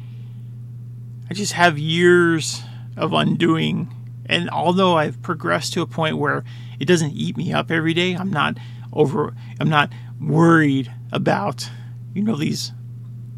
I 1.29 1.33
just 1.33 1.53
have 1.53 1.77
years 1.77 2.61
of 2.95 3.11
undoing 3.13 3.93
and 4.27 4.49
although 4.49 4.97
I've 4.97 5.21
progressed 5.21 5.73
to 5.73 5.81
a 5.81 5.87
point 5.87 6.17
where 6.17 6.43
it 6.79 6.85
doesn't 6.85 7.11
eat 7.11 7.35
me 7.37 7.51
up 7.51 7.71
every 7.71 7.93
day, 7.93 8.13
I'm 8.13 8.29
not 8.29 8.57
over 8.93 9.33
I'm 9.59 9.69
not 9.69 9.91
worried 10.21 10.91
about 11.11 11.69
you 12.13 12.23
know 12.23 12.35
these 12.35 12.71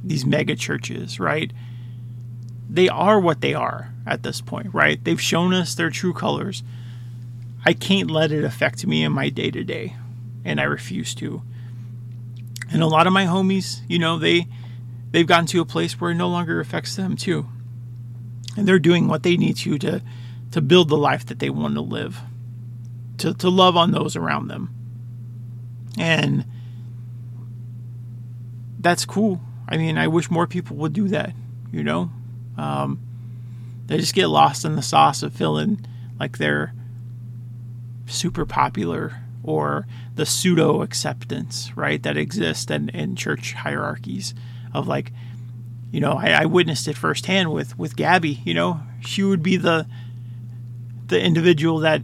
these 0.09 0.25
mega 0.25 0.55
churches, 0.55 1.19
right? 1.19 1.53
They 2.67 2.89
are 2.89 3.19
what 3.19 3.41
they 3.41 3.53
are 3.53 3.93
at 4.07 4.23
this 4.23 4.41
point, 4.41 4.73
right? 4.73 5.01
They've 5.01 5.21
shown 5.21 5.53
us 5.53 5.75
their 5.75 5.91
true 5.91 6.13
colors. 6.13 6.63
I 7.63 7.73
can't 7.73 8.09
let 8.09 8.31
it 8.31 8.43
affect 8.43 8.85
me 8.87 9.03
in 9.03 9.11
my 9.11 9.29
day 9.29 9.51
to 9.51 9.63
day, 9.63 9.95
and 10.43 10.59
I 10.59 10.63
refuse 10.63 11.13
to. 11.15 11.43
And 12.71 12.81
a 12.81 12.87
lot 12.87 13.05
of 13.05 13.13
my 13.13 13.25
homies, 13.25 13.81
you 13.87 13.99
know, 13.99 14.17
they 14.17 14.47
they've 15.11 15.27
gotten 15.27 15.45
to 15.47 15.61
a 15.61 15.65
place 15.65 16.01
where 16.01 16.11
it 16.11 16.15
no 16.15 16.27
longer 16.27 16.59
affects 16.59 16.95
them 16.95 17.15
too. 17.15 17.45
And 18.57 18.67
they're 18.67 18.79
doing 18.79 19.07
what 19.07 19.21
they 19.21 19.37
need 19.37 19.57
to 19.57 19.77
to 19.77 20.01
to 20.51 20.61
build 20.61 20.89
the 20.89 20.97
life 20.97 21.27
that 21.27 21.37
they 21.37 21.51
want 21.51 21.75
to 21.75 21.81
live, 21.81 22.19
to, 23.19 23.35
to 23.35 23.49
love 23.49 23.77
on 23.77 23.91
those 23.91 24.15
around 24.15 24.47
them. 24.47 24.73
And 25.99 26.45
that's 28.79 29.05
cool. 29.05 29.41
I 29.69 29.77
mean, 29.77 29.97
I 29.97 30.07
wish 30.07 30.31
more 30.31 30.47
people 30.47 30.75
would 30.77 30.93
do 30.93 31.07
that, 31.09 31.33
you 31.71 31.83
know? 31.83 32.09
Um, 32.57 32.99
they 33.85 33.97
just 33.97 34.15
get 34.15 34.27
lost 34.27 34.65
in 34.65 34.75
the 34.75 34.81
sauce 34.81 35.21
of 35.23 35.33
feeling 35.33 35.85
like 36.19 36.39
they're 36.39 36.73
super 38.07 38.45
popular 38.45 39.21
or 39.43 39.85
the 40.15 40.25
pseudo 40.25 40.81
acceptance, 40.81 41.71
right, 41.75 42.01
that 42.03 42.17
exists 42.17 42.69
in, 42.69 42.89
in 42.89 43.15
church 43.15 43.53
hierarchies 43.53 44.33
of 44.73 44.87
like, 44.87 45.11
you 45.91 46.01
know, 46.01 46.13
I, 46.13 46.31
I 46.31 46.45
witnessed 46.45 46.87
it 46.87 46.97
firsthand 46.97 47.51
with 47.51 47.77
with 47.77 47.95
Gabby. 47.95 48.41
You 48.43 48.53
know, 48.53 48.81
she 49.01 49.23
would 49.23 49.41
be 49.41 49.55
the 49.55 49.87
the 51.07 51.21
individual 51.21 51.79
that 51.79 52.03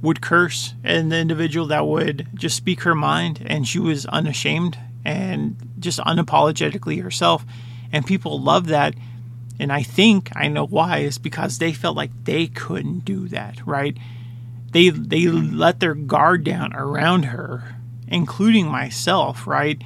would 0.00 0.20
curse 0.20 0.74
and 0.84 1.10
the 1.10 1.16
individual 1.16 1.66
that 1.66 1.86
would 1.86 2.28
just 2.34 2.56
speak 2.56 2.82
her 2.82 2.94
mind 2.94 3.42
and 3.46 3.66
she 3.66 3.78
was 3.78 4.06
unashamed 4.06 4.78
and 5.06 5.56
just 5.78 5.98
unapologetically 6.00 7.02
herself 7.02 7.46
and 7.92 8.04
people 8.04 8.40
love 8.40 8.66
that. 8.66 8.94
And 9.58 9.72
i 9.72 9.82
think 9.82 10.30
i 10.36 10.48
know 10.48 10.66
why 10.66 10.98
is 10.98 11.16
because 11.16 11.56
they 11.56 11.72
felt 11.72 11.96
like 11.96 12.10
they 12.24 12.46
couldn't 12.46 13.06
do 13.06 13.26
that 13.28 13.66
right? 13.66 13.96
They 14.72 14.90
they 14.90 15.28
let 15.28 15.80
their 15.80 15.94
guard 15.94 16.44
down 16.44 16.74
around 16.74 17.24
her 17.26 17.76
including 18.06 18.66
myself 18.68 19.46
right? 19.46 19.80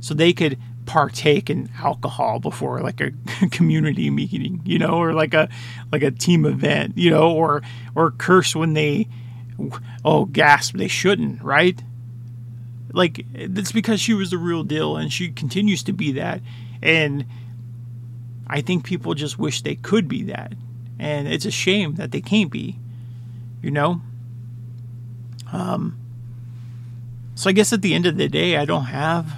So 0.00 0.14
they 0.14 0.32
could 0.32 0.56
partake 0.86 1.50
in 1.50 1.68
alcohol 1.82 2.40
before 2.40 2.80
like 2.80 3.00
a 3.00 3.10
community 3.50 4.08
meeting, 4.08 4.62
you 4.64 4.78
know, 4.78 4.94
or 5.02 5.12
like 5.12 5.34
a 5.34 5.48
like 5.92 6.02
a 6.02 6.10
team 6.10 6.46
event, 6.46 6.96
you 6.96 7.10
know, 7.10 7.30
or 7.30 7.62
or 7.96 8.12
curse 8.12 8.56
when 8.56 8.74
they 8.74 9.08
oh 10.04 10.24
gasp 10.26 10.76
they 10.76 10.88
shouldn't, 10.88 11.42
right? 11.42 11.82
Like 12.92 13.24
it's 13.34 13.72
because 13.72 14.00
she 14.00 14.14
was 14.14 14.30
the 14.30 14.38
real 14.38 14.62
deal 14.62 14.96
and 14.96 15.12
she 15.12 15.30
continues 15.30 15.82
to 15.84 15.92
be 15.92 16.12
that. 16.12 16.40
And 16.82 17.26
I 18.46 18.60
think 18.60 18.84
people 18.84 19.14
just 19.14 19.38
wish 19.38 19.62
they 19.62 19.74
could 19.74 20.08
be 20.08 20.22
that. 20.24 20.54
And 20.98 21.28
it's 21.28 21.44
a 21.44 21.50
shame 21.50 21.94
that 21.96 22.12
they 22.12 22.20
can't 22.20 22.50
be, 22.50 22.78
you 23.62 23.70
know? 23.70 24.00
Um 25.52 25.98
so 27.34 27.50
I 27.50 27.52
guess 27.52 27.72
at 27.72 27.82
the 27.82 27.94
end 27.94 28.06
of 28.06 28.16
the 28.16 28.28
day 28.28 28.56
I 28.56 28.64
don't 28.64 28.86
have 28.86 29.32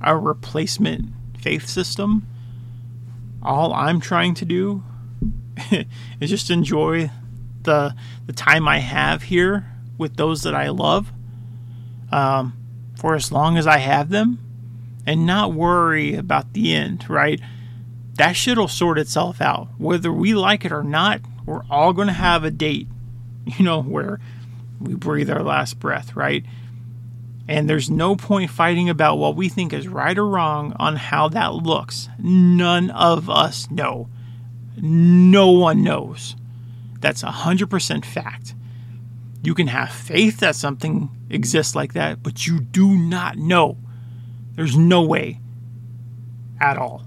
a 0.00 0.16
replacement 0.16 1.10
faith 1.40 1.66
system. 1.66 2.26
All 3.42 3.72
I'm 3.72 4.00
trying 4.00 4.34
to 4.34 4.44
do 4.44 4.82
is 6.20 6.30
just 6.30 6.50
enjoy 6.50 7.10
the 7.62 7.94
the 8.26 8.32
time 8.32 8.68
I 8.68 8.78
have 8.78 9.22
here 9.22 9.72
with 9.96 10.16
those 10.16 10.42
that 10.42 10.54
I 10.54 10.68
love 10.68 11.12
um, 12.10 12.57
for 12.98 13.14
as 13.14 13.30
long 13.30 13.56
as 13.56 13.64
I 13.64 13.78
have 13.78 14.10
them, 14.10 14.40
and 15.06 15.24
not 15.24 15.52
worry 15.54 16.16
about 16.16 16.52
the 16.52 16.74
end. 16.74 17.08
Right? 17.08 17.40
That 18.14 18.32
shit'll 18.32 18.66
sort 18.66 18.98
itself 18.98 19.40
out, 19.40 19.68
whether 19.78 20.12
we 20.12 20.34
like 20.34 20.64
it 20.64 20.72
or 20.72 20.82
not. 20.82 21.20
We're 21.46 21.62
all 21.70 21.92
going 21.92 22.08
to 22.08 22.12
have 22.12 22.42
a 22.42 22.50
date, 22.50 22.88
you 23.46 23.64
know, 23.64 23.80
where 23.80 24.18
we 24.80 24.94
breathe 24.94 25.30
our 25.30 25.42
last 25.42 25.78
breath. 25.78 26.16
Right? 26.16 26.44
And 27.46 27.70
there's 27.70 27.88
no 27.88 28.16
point 28.16 28.50
fighting 28.50 28.90
about 28.90 29.16
what 29.16 29.36
we 29.36 29.48
think 29.48 29.72
is 29.72 29.88
right 29.88 30.18
or 30.18 30.26
wrong 30.26 30.74
on 30.78 30.96
how 30.96 31.28
that 31.28 31.54
looks. 31.54 32.08
None 32.18 32.90
of 32.90 33.30
us 33.30 33.70
know. 33.70 34.08
No 34.76 35.52
one 35.52 35.82
knows. 35.82 36.36
That's 37.00 37.22
100% 37.22 38.04
fact. 38.04 38.54
You 39.42 39.54
can 39.54 39.68
have 39.68 39.90
faith 39.90 40.40
that 40.40 40.56
something 40.56 41.10
exists 41.30 41.74
like 41.74 41.92
that, 41.94 42.22
but 42.22 42.46
you 42.46 42.60
do 42.60 42.96
not 42.96 43.36
know. 43.36 43.76
There's 44.56 44.76
no 44.76 45.02
way 45.02 45.40
at 46.60 46.76
all. 46.76 47.04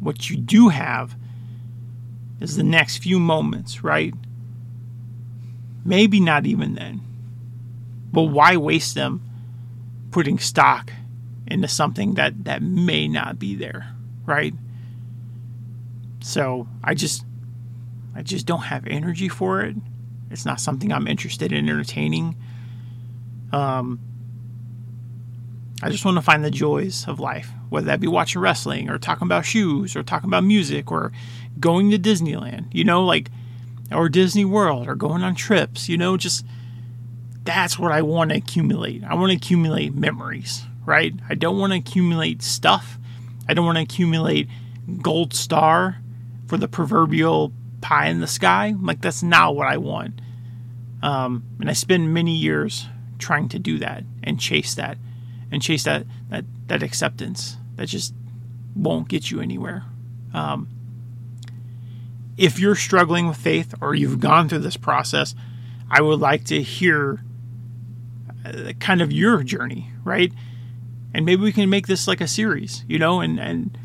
What 0.00 0.28
you 0.28 0.36
do 0.36 0.68
have 0.68 1.16
is 2.40 2.56
the 2.56 2.62
next 2.62 2.98
few 2.98 3.18
moments, 3.18 3.82
right? 3.82 4.12
Maybe 5.84 6.20
not 6.20 6.46
even 6.46 6.74
then. 6.74 7.00
But 8.12 8.24
why 8.24 8.56
waste 8.56 8.94
them 8.94 9.22
putting 10.10 10.38
stock 10.38 10.92
into 11.46 11.68
something 11.68 12.14
that, 12.14 12.44
that 12.44 12.62
may 12.62 13.08
not 13.08 13.38
be 13.38 13.54
there, 13.54 13.94
right? 14.26 14.54
So 16.20 16.66
I 16.82 16.94
just 16.94 17.24
I 18.16 18.22
just 18.22 18.46
don't 18.46 18.62
have 18.62 18.86
energy 18.86 19.28
for 19.28 19.60
it. 19.60 19.76
It's 20.30 20.44
not 20.44 20.60
something 20.60 20.92
I'm 20.92 21.06
interested 21.06 21.52
in 21.52 21.68
entertaining. 21.68 22.36
Um, 23.52 24.00
I 25.82 25.90
just 25.90 26.04
want 26.04 26.16
to 26.16 26.22
find 26.22 26.44
the 26.44 26.50
joys 26.50 27.06
of 27.06 27.20
life, 27.20 27.50
whether 27.68 27.86
that 27.86 28.00
be 28.00 28.06
watching 28.06 28.40
wrestling 28.40 28.88
or 28.88 28.98
talking 28.98 29.26
about 29.26 29.44
shoes 29.44 29.94
or 29.94 30.02
talking 30.02 30.28
about 30.28 30.44
music 30.44 30.90
or 30.90 31.12
going 31.60 31.90
to 31.90 31.98
Disneyland, 31.98 32.66
you 32.72 32.84
know, 32.84 33.04
like, 33.04 33.30
or 33.92 34.08
Disney 34.08 34.44
World 34.44 34.88
or 34.88 34.94
going 34.94 35.22
on 35.22 35.34
trips, 35.34 35.88
you 35.88 35.96
know, 35.96 36.16
just 36.16 36.44
that's 37.44 37.78
what 37.78 37.92
I 37.92 38.02
want 38.02 38.30
to 38.30 38.36
accumulate. 38.36 39.04
I 39.04 39.14
want 39.14 39.30
to 39.30 39.36
accumulate 39.36 39.94
memories, 39.94 40.64
right? 40.84 41.14
I 41.28 41.34
don't 41.34 41.58
want 41.58 41.72
to 41.72 41.78
accumulate 41.78 42.42
stuff. 42.42 42.98
I 43.48 43.54
don't 43.54 43.64
want 43.64 43.76
to 43.76 43.82
accumulate 43.82 44.48
gold 45.02 45.34
star 45.34 45.98
for 46.46 46.56
the 46.56 46.68
proverbial 46.68 47.52
pie 47.86 48.08
in 48.08 48.18
the 48.18 48.26
sky. 48.26 48.74
Like 48.80 49.00
that's 49.00 49.22
not 49.22 49.54
what 49.54 49.68
I 49.68 49.76
want. 49.76 50.20
Um, 51.02 51.44
and 51.60 51.70
I 51.70 51.72
spend 51.72 52.12
many 52.12 52.34
years 52.34 52.88
trying 53.20 53.48
to 53.50 53.60
do 53.60 53.78
that 53.78 54.02
and 54.24 54.40
chase 54.40 54.74
that 54.74 54.98
and 55.52 55.62
chase 55.62 55.84
that 55.84 56.04
that 56.28 56.44
that 56.66 56.82
acceptance 56.82 57.56
that 57.76 57.86
just 57.86 58.12
won't 58.74 59.06
get 59.06 59.30
you 59.30 59.40
anywhere. 59.40 59.84
Um, 60.34 60.68
if 62.36 62.58
you're 62.58 62.74
struggling 62.74 63.28
with 63.28 63.36
faith 63.36 63.72
or 63.80 63.94
you've 63.94 64.18
gone 64.18 64.48
through 64.48 64.58
this 64.58 64.76
process, 64.76 65.36
I 65.88 66.02
would 66.02 66.18
like 66.18 66.44
to 66.46 66.60
hear 66.60 67.22
uh, 68.44 68.72
kind 68.80 69.00
of 69.00 69.12
your 69.12 69.44
journey, 69.44 69.92
right? 70.02 70.32
And 71.14 71.24
maybe 71.24 71.42
we 71.42 71.52
can 71.52 71.70
make 71.70 71.86
this 71.86 72.08
like 72.08 72.20
a 72.20 72.26
series, 72.26 72.84
you 72.88 72.98
know, 72.98 73.20
and 73.20 73.38
and 73.38 73.78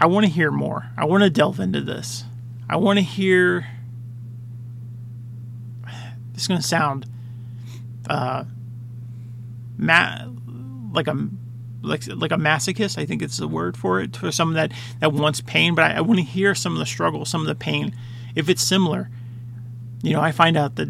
I 0.00 0.06
want 0.06 0.26
to 0.26 0.32
hear 0.32 0.50
more. 0.50 0.90
I 0.96 1.04
want 1.04 1.22
to 1.22 1.30
delve 1.30 1.60
into 1.60 1.82
this. 1.82 2.24
I 2.70 2.76
want 2.76 3.00
to 3.00 3.02
hear 3.02 3.66
This 6.32 6.44
is 6.44 6.48
going 6.48 6.60
to 6.60 6.66
sound 6.66 7.04
uh, 8.08 8.44
ma- 9.76 10.24
like 10.92 11.08
a 11.08 11.28
like 11.82 12.06
like 12.06 12.30
a 12.30 12.36
masochist. 12.36 12.96
I 12.96 13.06
think 13.06 13.22
it's 13.22 13.38
the 13.38 13.48
word 13.48 13.76
for 13.76 14.00
it 14.00 14.16
for 14.16 14.30
someone 14.30 14.54
that 14.54 14.72
that 15.00 15.12
wants 15.12 15.40
pain. 15.40 15.74
But 15.74 15.90
I, 15.90 15.94
I 15.96 16.00
want 16.00 16.18
to 16.20 16.24
hear 16.24 16.54
some 16.54 16.72
of 16.72 16.78
the 16.78 16.86
struggle, 16.86 17.24
some 17.24 17.40
of 17.40 17.48
the 17.48 17.56
pain. 17.56 17.92
If 18.36 18.48
it's 18.48 18.62
similar, 18.62 19.10
you 20.02 20.12
know, 20.12 20.20
I 20.20 20.30
find 20.30 20.56
out 20.56 20.76
that 20.76 20.88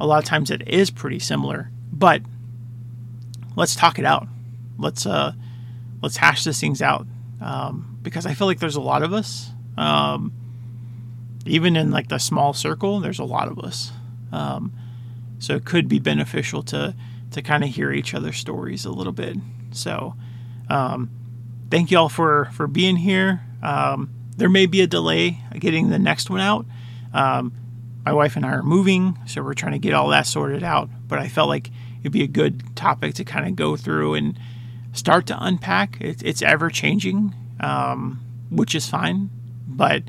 a 0.00 0.06
lot 0.06 0.18
of 0.18 0.24
times 0.24 0.50
it 0.50 0.68
is 0.68 0.90
pretty 0.90 1.20
similar. 1.20 1.70
But 1.92 2.22
let's 3.54 3.76
talk 3.76 4.00
it 4.00 4.04
out. 4.04 4.26
Let's 4.78 5.06
uh, 5.06 5.32
let's 6.02 6.16
hash 6.16 6.42
these 6.42 6.60
things 6.60 6.82
out 6.82 7.06
um, 7.40 7.98
because 8.02 8.26
I 8.26 8.34
feel 8.34 8.48
like 8.48 8.58
there's 8.58 8.76
a 8.76 8.80
lot 8.82 9.04
of 9.04 9.12
us. 9.12 9.48
Um, 9.78 10.32
even 11.50 11.76
in 11.76 11.90
like 11.90 12.08
the 12.08 12.18
small 12.18 12.52
circle, 12.52 13.00
there's 13.00 13.18
a 13.18 13.24
lot 13.24 13.48
of 13.48 13.58
us. 13.58 13.92
Um, 14.32 14.72
so 15.38 15.56
it 15.56 15.64
could 15.64 15.88
be 15.88 15.98
beneficial 15.98 16.62
to 16.64 16.94
to 17.32 17.42
kind 17.42 17.62
of 17.62 17.70
hear 17.70 17.92
each 17.92 18.12
other's 18.14 18.36
stories 18.36 18.84
a 18.84 18.90
little 18.90 19.12
bit. 19.12 19.36
So 19.70 20.14
um, 20.68 21.10
thank 21.70 21.90
you 21.90 21.98
all 21.98 22.08
for 22.08 22.50
for 22.52 22.66
being 22.66 22.96
here. 22.96 23.42
Um, 23.62 24.10
there 24.36 24.48
may 24.48 24.66
be 24.66 24.80
a 24.80 24.86
delay 24.86 25.38
getting 25.58 25.90
the 25.90 25.98
next 25.98 26.30
one 26.30 26.40
out. 26.40 26.66
Um, 27.12 27.52
my 28.04 28.12
wife 28.12 28.36
and 28.36 28.46
I 28.46 28.52
are 28.52 28.62
moving, 28.62 29.18
so 29.26 29.42
we're 29.42 29.54
trying 29.54 29.72
to 29.72 29.78
get 29.78 29.92
all 29.92 30.08
that 30.08 30.26
sorted 30.26 30.62
out. 30.62 30.88
But 31.06 31.18
I 31.18 31.28
felt 31.28 31.48
like 31.48 31.70
it'd 32.00 32.12
be 32.12 32.22
a 32.22 32.28
good 32.28 32.74
topic 32.76 33.14
to 33.14 33.24
kind 33.24 33.46
of 33.46 33.56
go 33.56 33.76
through 33.76 34.14
and 34.14 34.38
start 34.92 35.26
to 35.26 35.36
unpack. 35.38 35.98
It's, 36.00 36.22
it's 36.22 36.42
ever 36.42 36.70
changing, 36.70 37.34
um, 37.60 38.20
which 38.50 38.74
is 38.74 38.88
fine. 38.88 39.28
But 39.68 40.04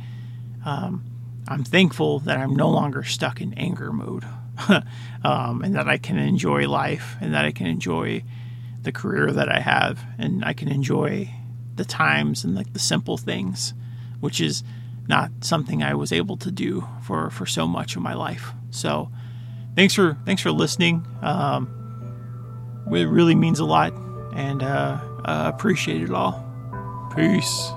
um, 0.65 1.04
I'm 1.47 1.63
thankful 1.63 2.19
that 2.19 2.38
I'm 2.38 2.56
no 2.56 2.69
longer 2.69 3.04
stuck 3.04 3.41
in 3.41 3.54
anger 3.56 3.91
mode 3.91 4.25
um, 5.23 5.62
and 5.63 5.75
that 5.75 5.88
I 5.88 5.97
can 5.97 6.17
enjoy 6.17 6.67
life 6.67 7.15
and 7.19 7.34
that 7.34 7.45
I 7.45 7.51
can 7.51 7.67
enjoy 7.67 8.23
the 8.82 8.91
career 8.91 9.32
that 9.32 9.49
I 9.49 9.60
have 9.60 10.04
and 10.17 10.43
I 10.43 10.54
can 10.54 10.67
enjoy 10.67 11.30
the 11.75 11.86
times 11.86 12.43
and 12.43 12.56
like 12.56 12.73
the 12.73 12.80
simple 12.80 13.17
things, 13.17 13.73
which 14.19 14.39
is 14.41 14.63
not 15.08 15.32
something 15.41 15.84
I 15.84 15.93
was 15.93 16.12
able 16.12 16.38
to 16.38 16.51
do 16.51 16.88
for, 17.04 17.30
for 17.30 17.45
so 17.45 17.67
much 17.67 17.95
of 17.95 18.01
my 18.01 18.13
life. 18.13 18.51
So 18.69 19.12
thanks 19.75 19.93
for 19.93 20.17
thanks 20.25 20.41
for 20.41 20.51
listening. 20.51 21.06
Um, 21.21 21.77
it 22.88 23.06
really 23.06 23.36
means 23.36 23.60
a 23.60 23.65
lot 23.65 23.93
and 24.34 24.63
uh, 24.63 24.99
uh, 25.25 25.51
appreciate 25.54 26.01
it 26.01 26.12
all. 26.12 26.47
Peace. 27.15 27.71